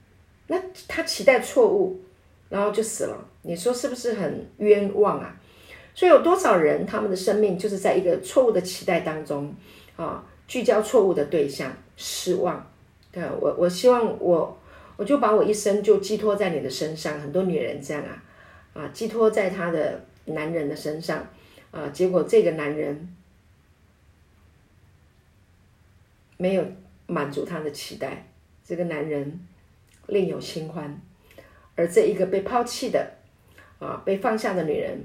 [0.47, 0.57] 那
[0.87, 2.01] 他期待错误，
[2.49, 3.29] 然后就死了。
[3.43, 5.37] 你说是不是很冤枉啊？
[5.97, 9.53] 所以有多少人他们的生命就是在一个错误的期待当中
[9.97, 12.71] 啊，聚焦错误的对象，失望。
[13.11, 14.59] 对，我，我希望我
[14.99, 17.19] 我就把我一生就寄托在你的身上。
[17.19, 18.23] 很多女人这样啊
[18.75, 21.27] 啊，寄托在她的男人的身上
[21.71, 23.17] 啊，结果这个男人
[26.37, 26.65] 没有
[27.07, 28.29] 满足她的期待，
[28.63, 29.41] 这个男人
[30.09, 31.01] 另有新欢，
[31.75, 33.13] 而这一个被抛弃的。
[33.79, 34.99] 啊，被放下的女人，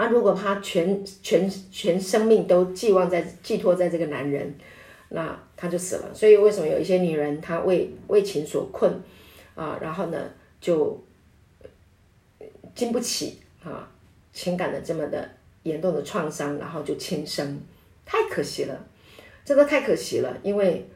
[0.00, 4.54] 啊，如果她全全全生命都寄望在寄托在这个男人，
[5.10, 6.14] 那她就死了。
[6.14, 8.90] 所以为什么有一些女人她为为情所困，
[9.54, 10.18] 啊，然后呢
[10.58, 10.98] 就
[12.74, 13.86] 经不起啊
[14.32, 15.30] 情感的这么的
[15.64, 17.60] 严重的创伤，然后就轻生，
[18.06, 18.86] 太可惜了，
[19.44, 20.88] 真的太可惜了，因为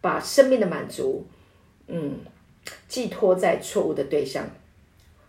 [0.00, 1.24] 把生命的满足，
[1.86, 2.16] 嗯，
[2.88, 4.50] 寄托在错误的对象。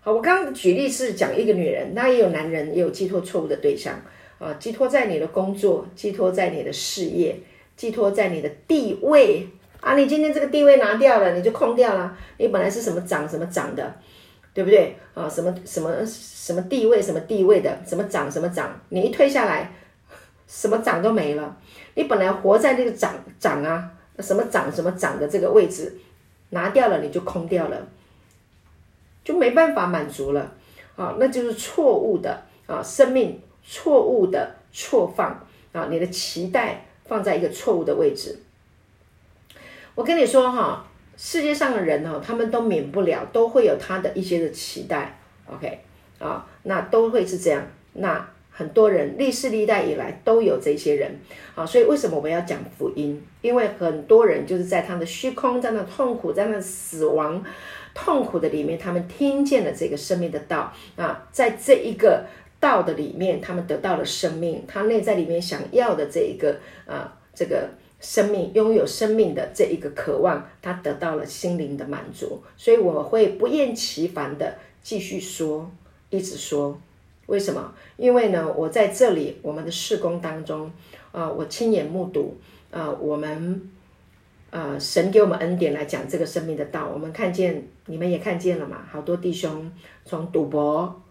[0.03, 3.93] 好，我刚刚举例是讲一个女人，那也有男人也有寄托错误的对象
[4.39, 7.37] 啊，寄托在你的工作，寄托在你的事业，
[7.77, 9.47] 寄托在你的地位
[9.79, 9.95] 啊。
[9.95, 12.17] 你今天这个地位拿掉了，你就空掉了。
[12.39, 13.93] 你本来是什么长什么长的，
[14.55, 15.29] 对不对啊？
[15.29, 19.71] 什么什么什么地位什么地位的，什么长什么长，你一退下来，
[20.47, 21.55] 什么长都没了。
[21.93, 25.95] 你本来活在那个长长啊，什么长什么长的这个位置，
[26.49, 27.87] 拿掉了你就空掉了。
[29.23, 30.51] 就没办法满足了，
[30.95, 38.39] 啊，那就是错误的啊，生命错误的错放啊，你的期待放在一个错误的位置。
[39.93, 45.79] 我跟你说哈，世界上的人哈，他们都免不了，都会有他的一些的期待，OK
[46.17, 47.63] 啊，那都会是这样。
[47.93, 51.19] 那很多人历世历代以来都有这些人
[51.55, 53.21] 啊，所以为什么我们要讲福音？
[53.41, 57.43] 因为很多人就是在他的虚空，在那痛苦，在那死亡。
[57.93, 62.25] 痛苦的里面，他们听见了这个生命的道啊，在这一个
[62.59, 64.63] 道的里面，他们得到了生命。
[64.67, 67.69] 他内在里面想要的这一个啊，这个
[67.99, 72.41] 生命拥有生命的这一个渴望，他得到了心灵的满足。
[72.55, 75.69] 所以我会不厌其烦的继续说，
[76.09, 76.79] 一直说。
[77.27, 77.73] 为什么？
[77.97, 80.71] 因为呢，我在这里我们的事工当中
[81.11, 82.37] 啊，我亲眼目睹
[82.71, 83.69] 啊，我们。
[84.51, 88.85] 呃，神给我们恩典来讲这个生命的道，我们看见，你们也看见了嘛？
[88.91, 89.71] 好多弟兄
[90.03, 91.01] 从赌博、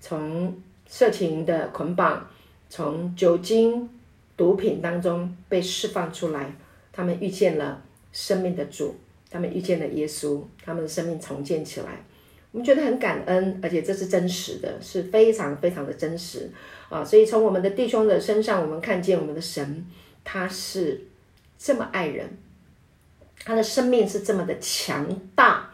[0.00, 2.26] 从色情的捆绑、
[2.70, 3.86] 从酒精、
[4.34, 6.54] 毒品当中被释放出来，
[6.90, 8.96] 他们遇见了生命的主，
[9.30, 12.02] 他们遇见了耶稣，他们的生命重建起来，
[12.50, 16.50] 我们觉得很感恩，而且这是真实的，是非常非常的真实
[16.88, 17.04] 啊！
[17.04, 19.86] 所以从我们的弟兄的身上，我们看见我们的神，
[20.24, 21.02] 他是
[21.58, 22.26] 这么爱人。
[23.44, 25.70] 他的生命是这么的强大，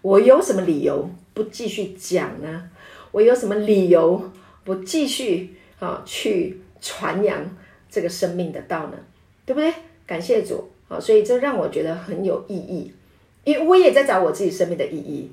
[0.00, 2.70] 我有什么理由不继续讲呢？
[3.12, 4.30] 我有什么理由
[4.64, 7.38] 不继续啊去传扬
[7.90, 8.96] 这个生命的道呢？
[9.44, 9.72] 对不对？
[10.06, 10.98] 感谢主啊！
[10.98, 12.92] 所以这让我觉得很有意义，
[13.44, 15.30] 因为我也在找我自己生命的意义。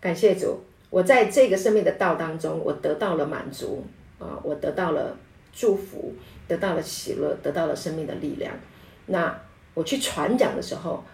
[0.00, 3.84] 感谢主，我在这个生命的道当中，我得到了满足
[4.18, 5.16] 啊，我得到了
[5.54, 6.12] 祝福，
[6.48, 8.52] 得到了喜乐，得到了生命的力量。
[9.06, 9.40] 那。
[9.78, 11.04] 我去传讲的时候，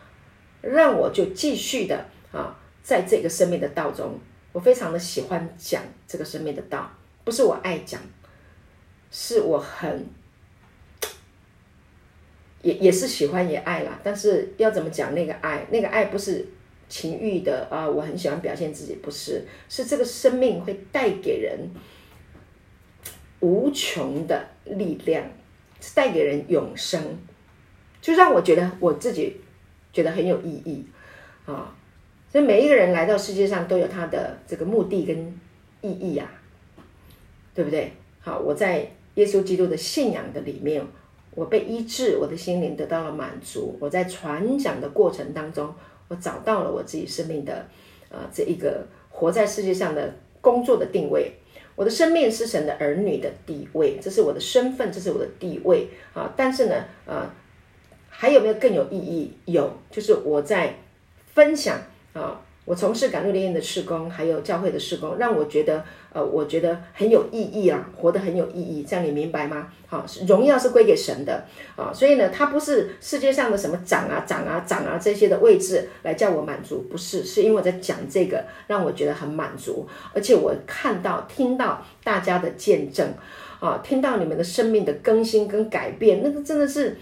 [0.63, 4.19] 让我就继续的啊，在这个生命的道中，
[4.53, 6.91] 我非常的喜欢讲这个生命的道，
[7.25, 8.01] 不是我爱讲，
[9.11, 10.07] 是我很
[12.63, 14.01] 也也是喜欢也爱啦。
[14.03, 15.67] 但是要怎么讲那个爱？
[15.71, 16.49] 那个爱不是
[16.89, 21.69] 情欲的啊，我很喜欢表现自己，不是，是这个生命会带给人
[23.41, 25.23] 无穷的力量，
[25.83, 27.19] 是带给人永生。
[28.05, 29.35] 就让我觉得我自己
[29.91, 30.85] 觉得很有意义
[31.47, 31.75] 啊！
[32.31, 35.17] 所以每一个人来到世界上都有他的这个目的跟
[35.81, 36.31] 意义呀，
[37.55, 37.93] 对不对？
[38.21, 40.87] 好，我在耶稣基督的信仰的里面，
[41.31, 43.75] 我被医治，我的心灵得到了满足。
[43.81, 45.75] 我在传讲的过程当中，
[46.09, 47.67] 我找到了我自己生命的
[48.11, 51.33] 啊这一个活在世界上的工作的定位。
[51.75, 56.31] 我的生命是神的儿女的地位，这是我的身份，这是我的地位啊！
[56.37, 57.31] 但是呢，呃。
[58.17, 59.33] 还有没有更有意义？
[59.47, 60.75] 有，就是我在
[61.35, 61.77] 分享
[62.13, 69.69] 啊，我从事赶路灵验的施工，还有教会的施工，让我觉得呃，我觉得很有意义啊，活得很有意义，这样你明白吗？
[69.87, 71.45] 好，荣耀是归给神的
[71.77, 83.13] 啊，所以呢，它不是世界上的什么长啊、长啊、长啊这些的位置来叫我满足，不是，是因为我在讲这个，让我觉得很满足，而且我看到、听到大家的见证
[83.61, 86.97] 啊，听到你们的生命的更新跟改变，那个真的是。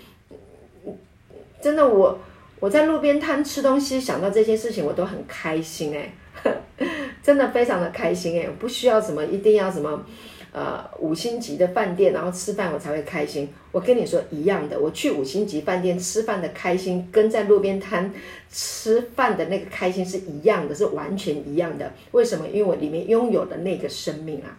[1.62, 2.18] 真的，我
[2.60, 6.12] 我在路边摊吃东西，想到这些事情，我都很开心哎，
[7.22, 10.04] 真的非常的开心诶，不需要什么一定要什么。
[10.54, 13.48] 呃，五星级的饭店，然后吃饭我才会开心。
[13.70, 18.12] 我跟你说一样的，我去五星级饭店吃饭的开心，跟在路边摊
[18.50, 21.90] 吃饭的那个开心是一样的，是完全一样的。
[22.10, 22.46] 为什么？
[22.48, 24.58] 因为我里面拥有的那个生命啊，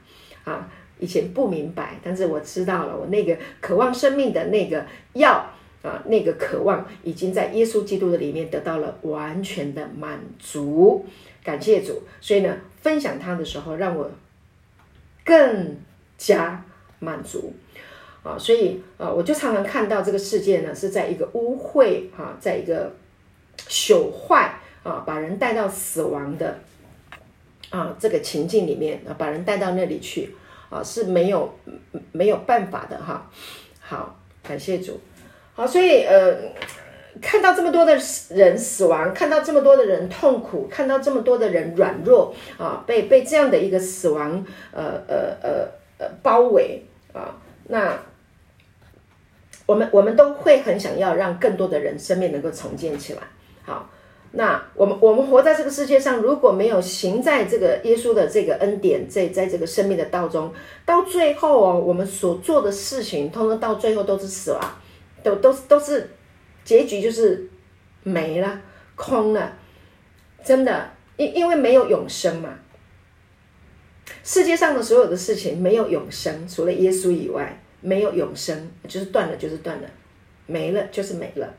[0.52, 4.84] 啊，以前不明白，但是我知道了，我那个渴望生命的那个
[5.14, 5.46] 药
[5.84, 11.06] 啊，那个渴望已经在耶稣基督的里面得到了完全的满足。
[11.44, 12.02] 感谢主。
[12.20, 14.10] 所以呢，分享他的时候，让我。
[15.26, 15.78] 更
[16.18, 16.66] 加
[17.00, 17.54] 满足
[18.24, 22.92] 啊，所以啊，我就常常看到这个世界呢，是在一个污秽啊，在一个
[23.70, 26.60] 朽坏啊，把人带到死亡的
[27.70, 30.36] 啊这个情境里面啊，把人带到那里去
[30.70, 31.58] 啊，是没有
[32.12, 33.32] 没有办法的哈。
[33.80, 35.00] 好，感谢主。
[35.56, 36.36] 好，所以呃。
[37.22, 37.96] 看到这么多的
[38.30, 45.68] 人死亡，看到这么多的人痛苦，看到这么多的人软弱啊，被被这样的一个死亡呃呃呃
[46.00, 46.84] 呃包围
[47.14, 47.38] 啊，
[47.68, 47.96] 那
[49.68, 53.20] 我们我们都会很想要让更多的人生命能够重建起来。
[53.64, 53.88] 好，
[54.32, 60.52] 那我们我们活在这个世界上，如果没有行在这个耶稣的这个恩典，在在这个生命的道中，
[60.84, 64.60] 到最后哦，我们所做的事情，通通到最后都是死亡，
[65.24, 66.10] 都都都是。
[66.66, 67.50] 结局就是
[68.04, 68.62] 没了，
[68.96, 69.54] 空了，
[70.46, 72.58] 真的，因因为没有永生嘛。
[74.24, 79.90] 世界上的所有的事情没有永生，除了耶稣以外，没有永生，就是断了，就是断了，
[80.48, 81.54] 没了就是没了。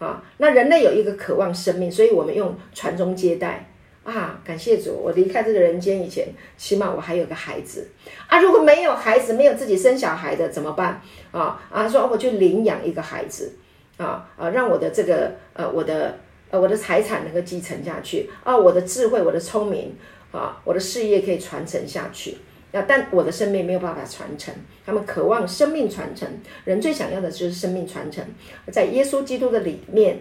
[0.00, 3.69] 啊，那人类有一个渴望生命，所以我们用传宗接代
[4.10, 7.88] 啊，感谢主，我离开这个人间以前，起码我还有个孩子
[8.26, 8.40] 啊。
[8.40, 11.00] 如果没有孩子，没有自己生小孩的怎么办？
[11.30, 13.52] 啊啊，说我就领养一个孩子。
[13.96, 16.18] 啊啊，让我的这个呃，我的
[16.50, 19.94] 呃，我的财产能够继承下去啊，我的智慧，我的聪明
[20.32, 22.38] 啊，我的事业可以传承下去。
[22.72, 24.54] 啊，但我的生命没有办法传承。
[24.86, 26.26] 他们渴望生命传承，
[26.64, 28.24] 人最想要的就是生命传承。
[28.72, 30.20] 在耶稣基督的里面，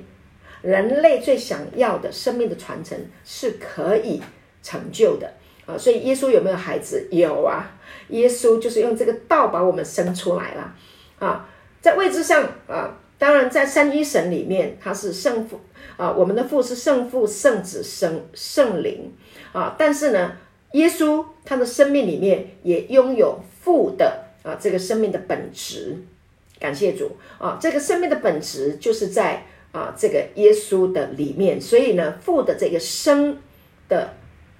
[0.61, 4.21] 人类最想要的生命的传承是可以
[4.61, 5.31] 成就的
[5.65, 5.77] 啊。
[5.77, 7.07] 所以耶稣有没有孩子？
[7.11, 7.71] 有啊，
[8.09, 10.75] 耶稣就是用这个道把我们生出来了
[11.19, 11.49] 啊，
[11.81, 12.97] 在位置上啊。
[13.19, 15.59] 当然，在三一神里面，他是圣父
[15.97, 19.13] 啊，我们的父是圣父、圣子、圣圣灵
[19.51, 19.75] 啊。
[19.77, 20.31] 但是呢，
[20.71, 25.97] 耶稣他的生命里面也拥有父的啊这个生命的本质。
[26.61, 31.59] 感谢主啊，这个生命的本质就是在啊这个耶稣的里面。
[31.59, 33.37] 所以呢，父的这个生
[33.87, 34.13] 的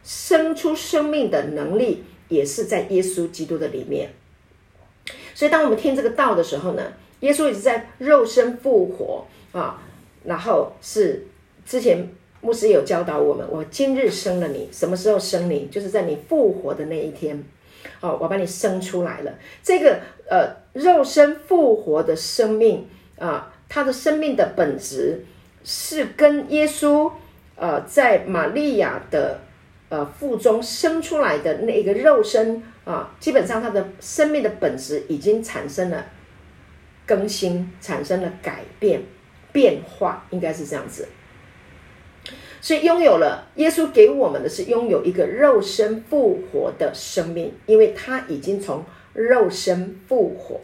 [0.03, 4.11] 生出生命的能力，也是在耶稣基督的里面。
[5.33, 9.81] 所以，当我们听这个道的时候呢，耶稣一直在肉身复活啊，
[10.23, 11.25] 然后是
[11.65, 12.07] 之前
[12.41, 15.67] 牧师有教导我们，我今日生了你，什么时候生你？
[15.67, 17.43] 就是在你复活的那一天，
[18.01, 19.33] 哦，我把你生出来了。
[19.63, 19.99] 这个
[20.29, 22.87] 呃肉身复活的生命
[23.17, 25.23] 啊，他的生命的本质
[25.63, 27.09] 是跟耶稣
[27.55, 29.39] 呃在玛利亚的
[29.87, 36.05] 呃腹中生出来的那一个肉身啊，基本上他的生命的本质已经产生了。
[37.05, 39.01] 更新产生了改变，
[39.51, 41.07] 变化应该是这样子，
[42.61, 50.59] 所以拥有了耶稣给我们的是拥有一个肉身复活的生命，因为他已经从肉身复活，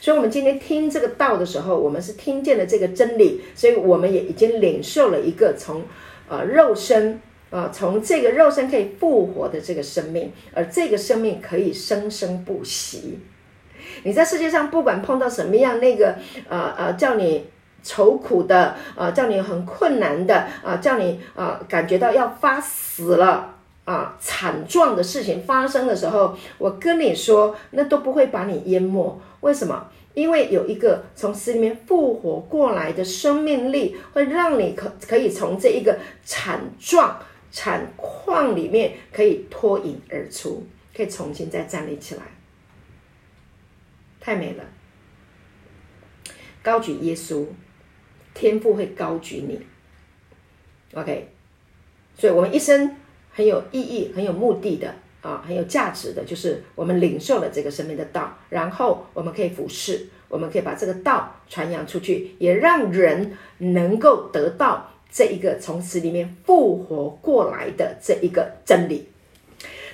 [0.00, 5.82] 所以我们今天听这个道的时候，我们是听见了这个真理，所以我们也已经领受了一个从
[6.28, 7.20] 呃肉身
[7.50, 13.18] 啊、从这个肉身可以复活的这个生命，而这个生命可以生生不息。
[14.04, 16.14] 你在世界上不管碰到什么样那个
[16.48, 17.46] 呃呃叫你
[17.82, 23.56] 愁苦的呃叫你很困难的啊、叫你啊、感觉到要发死了
[23.90, 29.20] 啊、惨状的事情发生的时候，我跟你说，那都不会把你淹没。
[29.40, 29.88] 为什么？
[30.14, 37.18] 因为有一个从死里面复活过来的生命力，会让你可可以从这一个惨状
[37.50, 40.64] 惨况里面可以脱颖而出，
[40.96, 42.22] 可以重新再站立起来。
[44.20, 44.64] 太美了，
[46.62, 47.44] 高举耶稣，
[48.34, 49.60] 天父会高举你。
[50.94, 51.28] OK，
[52.16, 52.96] 所以我们一生
[53.32, 69.08] 很有意义、很有目的的啊，很有价值的，就是我们领受了这个生命的道，然后我们可以服侍，我们可以把这个道传扬出去，也让人能够得到这一个从死里面复活过来的这一个真理。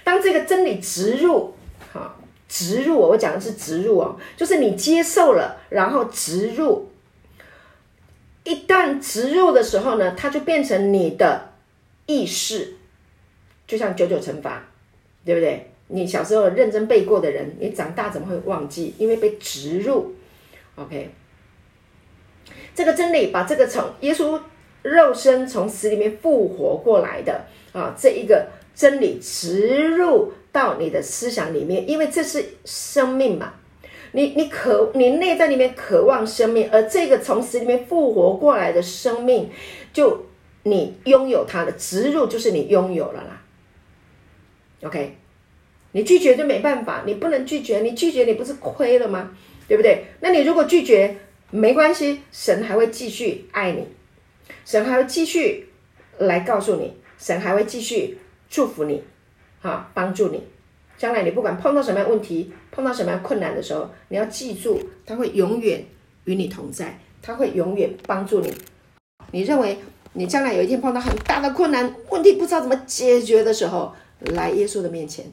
[0.05, 1.55] 当这个真理植入，
[1.93, 2.17] 好。
[2.49, 6.89] 植入，我讲的是植入哦，就是你接受了，然后植入。
[8.45, 11.55] 一旦植入的时候呢，它就变成你的
[12.07, 12.76] 意识，
[13.67, 14.63] 就像九九乘法，
[15.25, 15.71] 对不对？
[15.89, 18.95] 你小时候认真背过的人，你长大怎么会忘记？
[18.99, 20.15] 因为被植入。
[20.75, 21.11] OK，
[22.75, 24.41] 这个真理把这个从耶稣
[24.83, 33.55] 肉身从死里面复活过来的啊，这一个真理植入到你的思想里面，因为这是生命嘛。
[34.13, 39.51] 你你渴，你内在里面渴望生命，而这个从死里面复活过来的生命，
[39.93, 40.27] 就
[40.65, 43.43] 你拥有它的植入，就是你拥有了啦。
[44.83, 45.17] OK，
[45.93, 49.31] 你拒绝就没办法，你不能拒绝，你拒绝你不是亏了吗？
[49.67, 50.05] 对不对？
[50.21, 51.17] 那你如果拒绝，
[51.51, 53.89] 没关系，神还会继续爱你，
[54.65, 55.69] 神还会继续
[56.19, 58.19] 来告诉你，神还会继续
[58.49, 59.03] 祝福你，
[59.61, 60.43] 好，帮助你。
[60.99, 65.85] 将来你不管碰到什么样问题，碰到什么样困难的时候，你要记住，他会永远
[66.25, 68.53] 与你同在，他会永远帮助你。
[69.33, 69.79] 你认为
[70.13, 75.27] 你将来有一天碰到很大的困难，问题不知道怎么解决的时候，来耶稣的面前，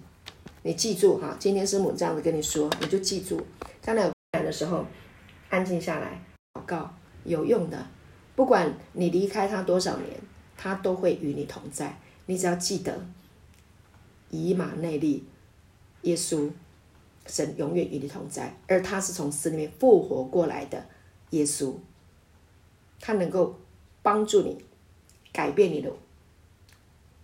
[0.61, 3.41] 你记住哈，今天师母这样子跟你说，你就记住，
[3.81, 4.85] 将来有困难的时候，
[5.49, 6.21] 安静下来
[6.53, 7.87] 祷告，有用的。
[8.35, 10.19] 不管你离开他多少年，
[10.57, 11.99] 他都会与你同在。
[12.25, 13.05] 你只要记得，
[14.29, 15.25] 以马内利。
[16.01, 16.51] 耶稣，
[17.25, 20.85] 神永远与你同在，而他是从死里面复活过来的
[21.29, 21.75] 耶稣，
[22.99, 23.57] 他能够
[24.01, 24.65] 帮助你
[25.31, 25.89] 改变你的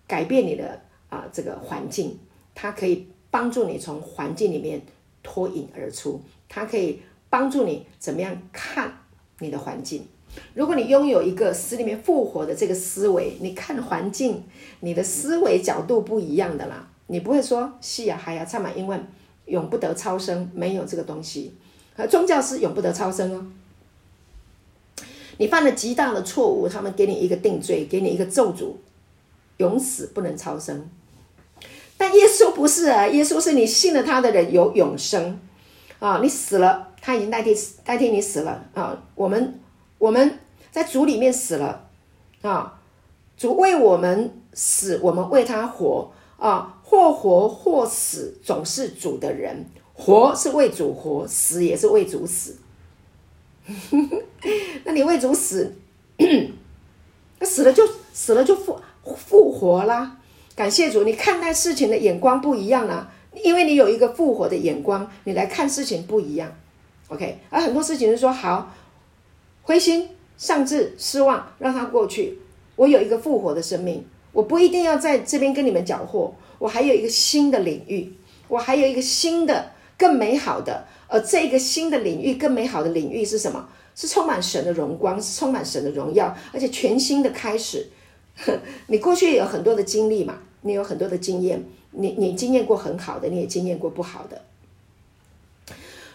[0.08, 2.18] 改变你的啊这个环境，
[2.56, 4.82] 它可以帮助你从环境里面
[5.22, 8.94] 脱颖而出，它可以帮助你怎么样看
[9.40, 10.06] 你的环境。
[10.54, 14.44] 如果你拥有一个死里面复活的这个思维，你看环境，
[14.82, 16.88] 你的思维角度不一样的啦。
[17.08, 19.04] 你不会说是呀，还呀，唱满英文，
[19.46, 21.54] 永不得超生，没有这个东西。
[21.96, 23.48] 而宗教是永不得超生哦。
[25.40, 28.74] 你犯了极大的错误，他们给你一个定罪，给你一个咒诅，
[29.58, 30.88] 永死不能超生。
[32.00, 35.38] 但耶稣不是，耶稣是你信了他的人有永生
[36.00, 39.04] 啊，你死了，他已经代替代替你死了啊。
[39.16, 39.60] 我们
[39.98, 40.40] 我们
[40.72, 41.90] 在主里面死了
[42.42, 42.80] 啊，
[43.36, 46.78] 主为我们死，我们为他活啊。
[46.82, 49.64] 或活或死，总是主的人。
[49.94, 52.58] 活是为主活，死也是为主死。
[54.86, 55.76] 那你为主死，
[57.38, 58.80] 那死了就死了就复
[59.16, 60.18] 复活啦。
[60.60, 63.10] 感谢主，你看待事情的眼光不一样了，
[63.42, 66.54] 因为你有一个复活的眼光，你来看事情不一样。
[67.08, 68.70] OK，而很多事情是说好
[69.62, 72.40] 灰心丧志失望，让它过去。
[72.76, 76.36] 我有一个复活的生命，我不一定要在这边跟你们搅和。
[76.58, 78.12] 我还有一个新的领域，
[78.50, 83.70] 我还有一个新的、更美好的，而这个新的领域、更美好的领域是什么？
[83.96, 87.88] 是充满神的荣光，是充满神的荣耀，而且全新的开始。
[88.88, 94.42] 你过去有很多的经历嘛，你有很多的经验，你你经验过很好的，你也经验过不好的。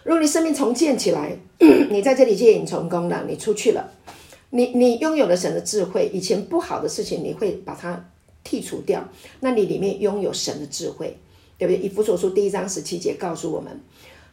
[0.03, 1.37] 如果你生命重建起来，
[1.91, 3.93] 你在这里借影成功了，你出去了，
[4.51, 8.11] 你你拥有了神的智慧，以前不好的事情，你会把它。
[8.47, 9.09] 剔除掉，
[9.41, 11.17] 那你里面拥有神的智慧，
[11.57, 11.83] 对不对？
[11.83, 13.81] 以弗所书第一章十七节告诉我们：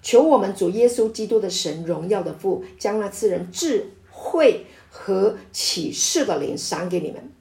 [0.01, 7.31] 求我们主耶稣基督的神荣耀的父，将那赐人智慧和启示的灵赏给你们。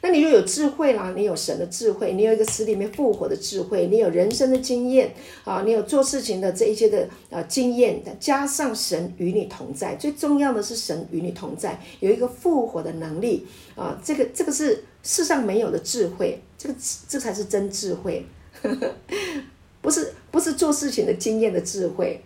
[0.00, 5.12] 那你就有智慧啦，你有神的智慧，你有一个死里面复活的智慧，你有人生的经验
[5.44, 16.74] 啊，你有做事情的这一些的呃经验，加上神与你同在，最重要的是神与你同在，有一个复活的能力啊，这个这个是世上没有的智慧，这个
[17.08, 18.24] 这才是真智慧，
[19.82, 22.22] 不是不是做事情的经验的智慧，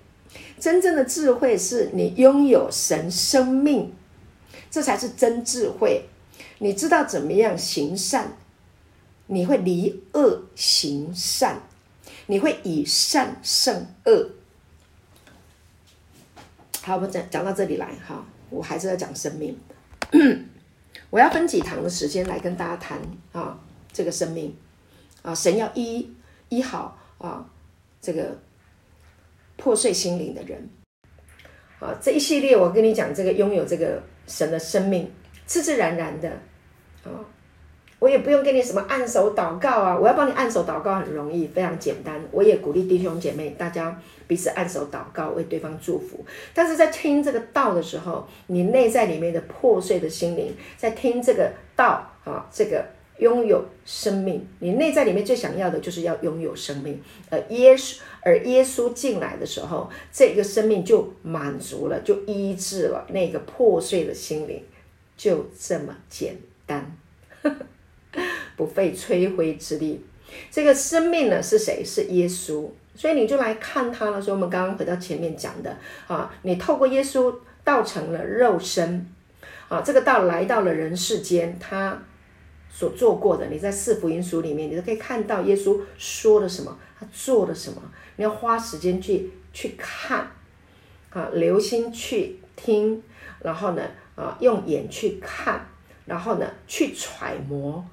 [0.60, 3.92] 真正的智慧是你拥有神生命，
[4.70, 6.02] 这才是真智慧。
[6.62, 8.36] 你知道怎么样行善，
[9.26, 11.56] 你会离恶行善，
[12.26, 14.30] 你会以善胜恶。
[16.82, 19.58] 好，我们讲讲到这里来哈，我还是要讲生命。
[21.10, 23.00] 我要分几堂的时间来跟大家谈
[23.32, 23.58] 啊，
[23.92, 24.56] 这个生命
[25.22, 26.14] 啊，神要医
[26.48, 27.44] 医好啊，
[28.00, 28.38] 这个
[29.56, 30.70] 破碎心灵的人
[31.80, 35.10] 啊，这一系列我跟你讲，这个拥有这个神的生命，
[35.44, 36.40] 自自然然的。
[37.04, 37.24] 哦，
[37.98, 42.20] 我也不用跟你什么按手祷告啊，我要帮你按手祷告很容易，非常简单。
[42.30, 46.24] 我也鼓励弟兄姐妹，大家彼此按手祷告，为对方祝福。
[46.52, 52.84] 但是在听这个道的时候，你内在里面的破碎的心灵，在听这个道啊，这个
[53.18, 57.00] 拥有生命，你内在里面最想要的就是要拥有生命。
[57.30, 64.62] 而耶稣，而耶稣进来的时候，这个生命就满足了，就医治了那个破碎的心灵，
[65.16, 66.36] 就这么简
[66.72, 66.96] 单。
[68.56, 70.04] 不费吹灰之力。
[70.50, 71.84] 这个生命呢是谁？
[71.84, 72.68] 是耶稣。
[72.94, 74.20] 所以你就来看他了。
[74.20, 79.06] 所以我们刚刚回到前面讲的啊，你透过耶稣道成了肉身
[79.68, 81.98] 啊，这个道来到了人世间，他
[82.70, 87.82] 所做过的，你在四福音书里面，你都可以看到耶稣说了什么，他做了什么。
[88.16, 90.30] 你要花时间去去看
[91.10, 93.02] 啊，留心去听，
[93.40, 93.82] 然后呢
[94.14, 95.66] 啊，用眼去看，
[96.06, 97.84] 然后呢去揣摩，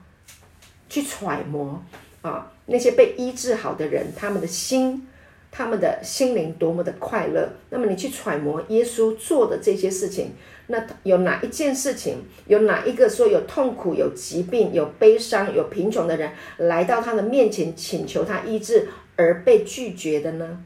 [0.87, 1.83] 去揣摩
[2.21, 2.51] 啊。
[2.65, 5.07] 那些被医治好的人，他们的心，
[5.49, 7.49] 他们的心灵多么的快乐。
[7.71, 10.33] 那么你去揣摩耶稣做的这些事情，
[10.67, 20.63] 那有哪一件事情，有哪一个说有痛苦、有疾病、有悲伤、有贫穷的人来到他的面前请求他医治而被拒绝的呢？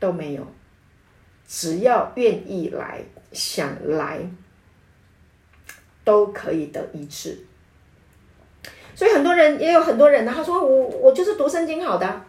[0.00, 0.44] 都没有。
[1.46, 4.28] 只要愿意来，想来，
[6.04, 7.38] 都可以得医治。
[8.94, 12.20] 所以很多人也有很多人呢，他说我我就是读圣经好的，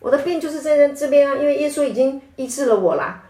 [0.00, 3.22] 我的病就是在这边啊，因为耶稣已经医治了我啦。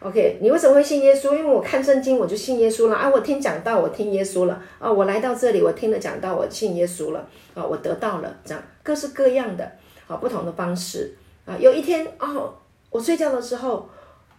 [0.00, 1.34] OK，你为什么会信耶稣？
[1.34, 9.72] 因为我看圣经我就信耶稣了啊，我听讲道我听耶稣了啊，我来到这里我听了讲道我信耶稣了啊，我得到了这样各式各样的
[10.08, 11.14] 啊不同的方式
[11.44, 11.54] 啊。
[11.58, 12.54] 有一天哦，
[12.88, 13.88] 我睡觉的时候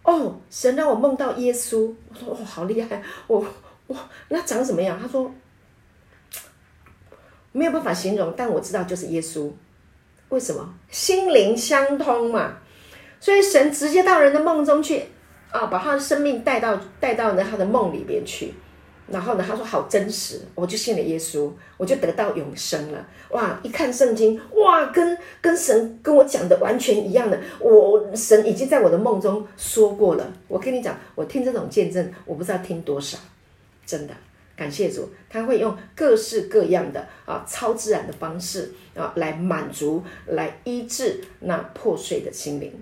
[0.02, 3.44] 哦，神让我梦到耶稣，我说哦好厉害，我
[3.88, 4.98] 哇那长什么样？
[5.00, 5.32] 他说。
[7.54, 9.50] 没有办法形容，但我知道就是耶稣。
[10.30, 10.74] 为什么？
[10.90, 12.56] 心灵相通嘛。
[13.20, 15.04] 所以神直接到人的梦中去
[15.50, 18.54] 啊，把他的生命带到带到呢他的梦里边去。
[19.08, 23.06] 然后呢，他说好真实，我就信了耶稣，我就得到永生了。
[23.32, 23.58] 哇！
[23.62, 27.38] 一看圣经，哇，跟跟神跟我讲的完全一样的。
[27.60, 30.32] 我神已经在我的梦中说过了。
[30.48, 33.18] 我跟你讲，我听这种见证，我不知道听多少，
[33.86, 34.14] 真的。
[34.54, 42.72] 感谢主，他会用各式各样的啊超自然的方式啊来满足、来医治那破碎的心灵。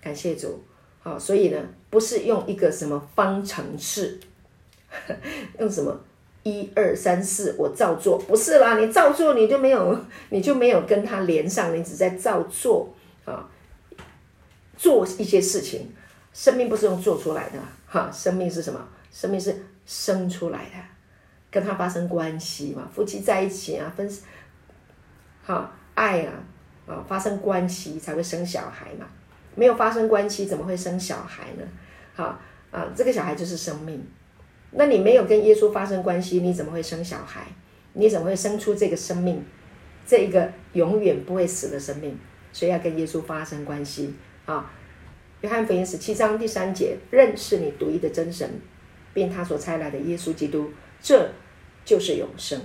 [0.00, 0.60] 感谢主，
[1.00, 4.18] 好，所以呢，不是用一个什么方程式，
[5.60, 6.00] 用什么
[6.42, 9.96] 一二三四我照做，不是啦，你照做你就没有，
[10.30, 12.92] 你就没有跟他连上，你只在照做
[13.26, 13.46] 啊，
[14.76, 15.92] 做一些事情。
[16.32, 18.80] 生命不是用做出来的哈，生命是什么？
[19.12, 19.54] 生命是。
[19.90, 20.76] 生出来的，
[21.50, 22.88] 跟他发生关系嘛？
[22.94, 24.08] 夫妻在一起啊，分，
[25.42, 26.32] 好爱啊，
[26.86, 29.08] 啊发生关系才会生小孩嘛。
[29.56, 31.64] 没有发生关系，怎么会生小孩呢？
[32.14, 32.38] 好
[32.70, 34.00] 啊，这个小孩就是生命。
[34.70, 37.48] 那你没有跟耶稣发生关系，你怎么会生小孩？
[37.94, 39.44] 你怎么会生出这个生命？
[40.06, 42.16] 这一个永远不会死的生命，
[42.52, 44.14] 所以要跟耶稣发生关系
[44.46, 44.70] 啊。
[45.40, 48.48] 约翰福音十七章第三节，认识你独一的真神。
[49.12, 51.28] 并他所差来的耶稣基督，这
[51.84, 52.60] 就是永生。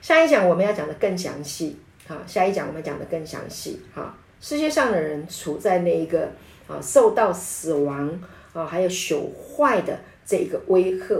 [0.00, 4.14] 下一讲我们要讲的更详细，好，下一讲我们讲的更详细，哈。
[4.40, 6.28] 世界上的人处在那一个
[6.66, 8.20] 啊，受到死亡
[8.52, 11.14] 啊，还有朽坏的这一个威吓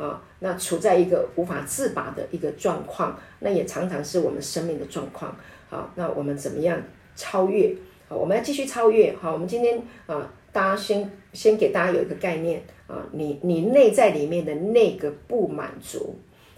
[0.00, 5.36] 啊，那处在一个无法自拔的一个状况，那也常常是我们生命的状况。
[5.68, 6.80] 好，那我们怎么样
[7.16, 7.74] 超越？
[8.08, 9.12] 好，我们要继续超越。
[9.20, 10.30] 好，我们今天啊。
[10.50, 16.16] 大家先先给大家有一个概念啊，你你内在里面的那个不满足，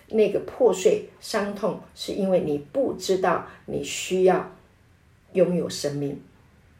[0.08, 4.50] 那个破碎伤痛，是因为你不知道你需要
[5.32, 6.18] 拥有生命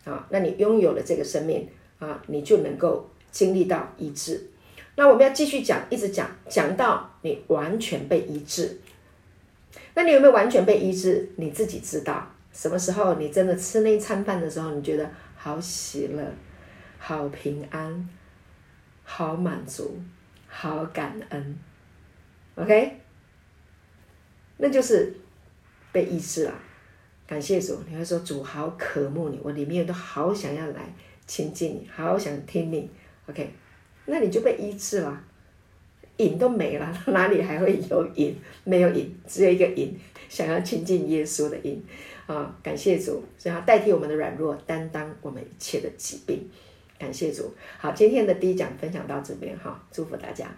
[0.04, 0.26] 啊。
[0.30, 4.46] 那你拥有了这个生命啊，你就能够经历到医治。
[4.94, 8.78] 那我们要继续讲，一直讲讲到你完全被医治。
[9.94, 11.28] 那你有没有完全被医治？
[11.36, 12.26] 你自己知道。
[12.52, 16.22] 什么时候你真的吃那一餐饭的时候，你觉得好喜乐？
[16.98, 18.08] 好平安，
[19.12, 20.00] 好满足，
[20.46, 21.58] 好感恩
[22.54, 22.96] ，OK，
[24.56, 25.12] 那就是
[25.90, 26.54] 被医治了。
[27.26, 30.94] 感谢主，你会说主好渴慕你，我里面都好想要来
[31.26, 32.88] 亲近你，好想听你
[33.26, 33.52] ，OK，
[34.06, 35.24] 那你就被医治了，
[36.18, 38.36] 瘾都没了，哪里还会有瘾？
[38.62, 39.98] 没有瘾，只有一个瘾，
[40.28, 41.84] 想要亲近耶稣的瘾
[42.26, 42.56] 啊！
[42.62, 46.48] 感谢主，所以他代替我们的软弱，担当我们一切的疾病。
[47.00, 50.54] 感谢主，好，今天的第一讲分享到这边哈，祝福大家。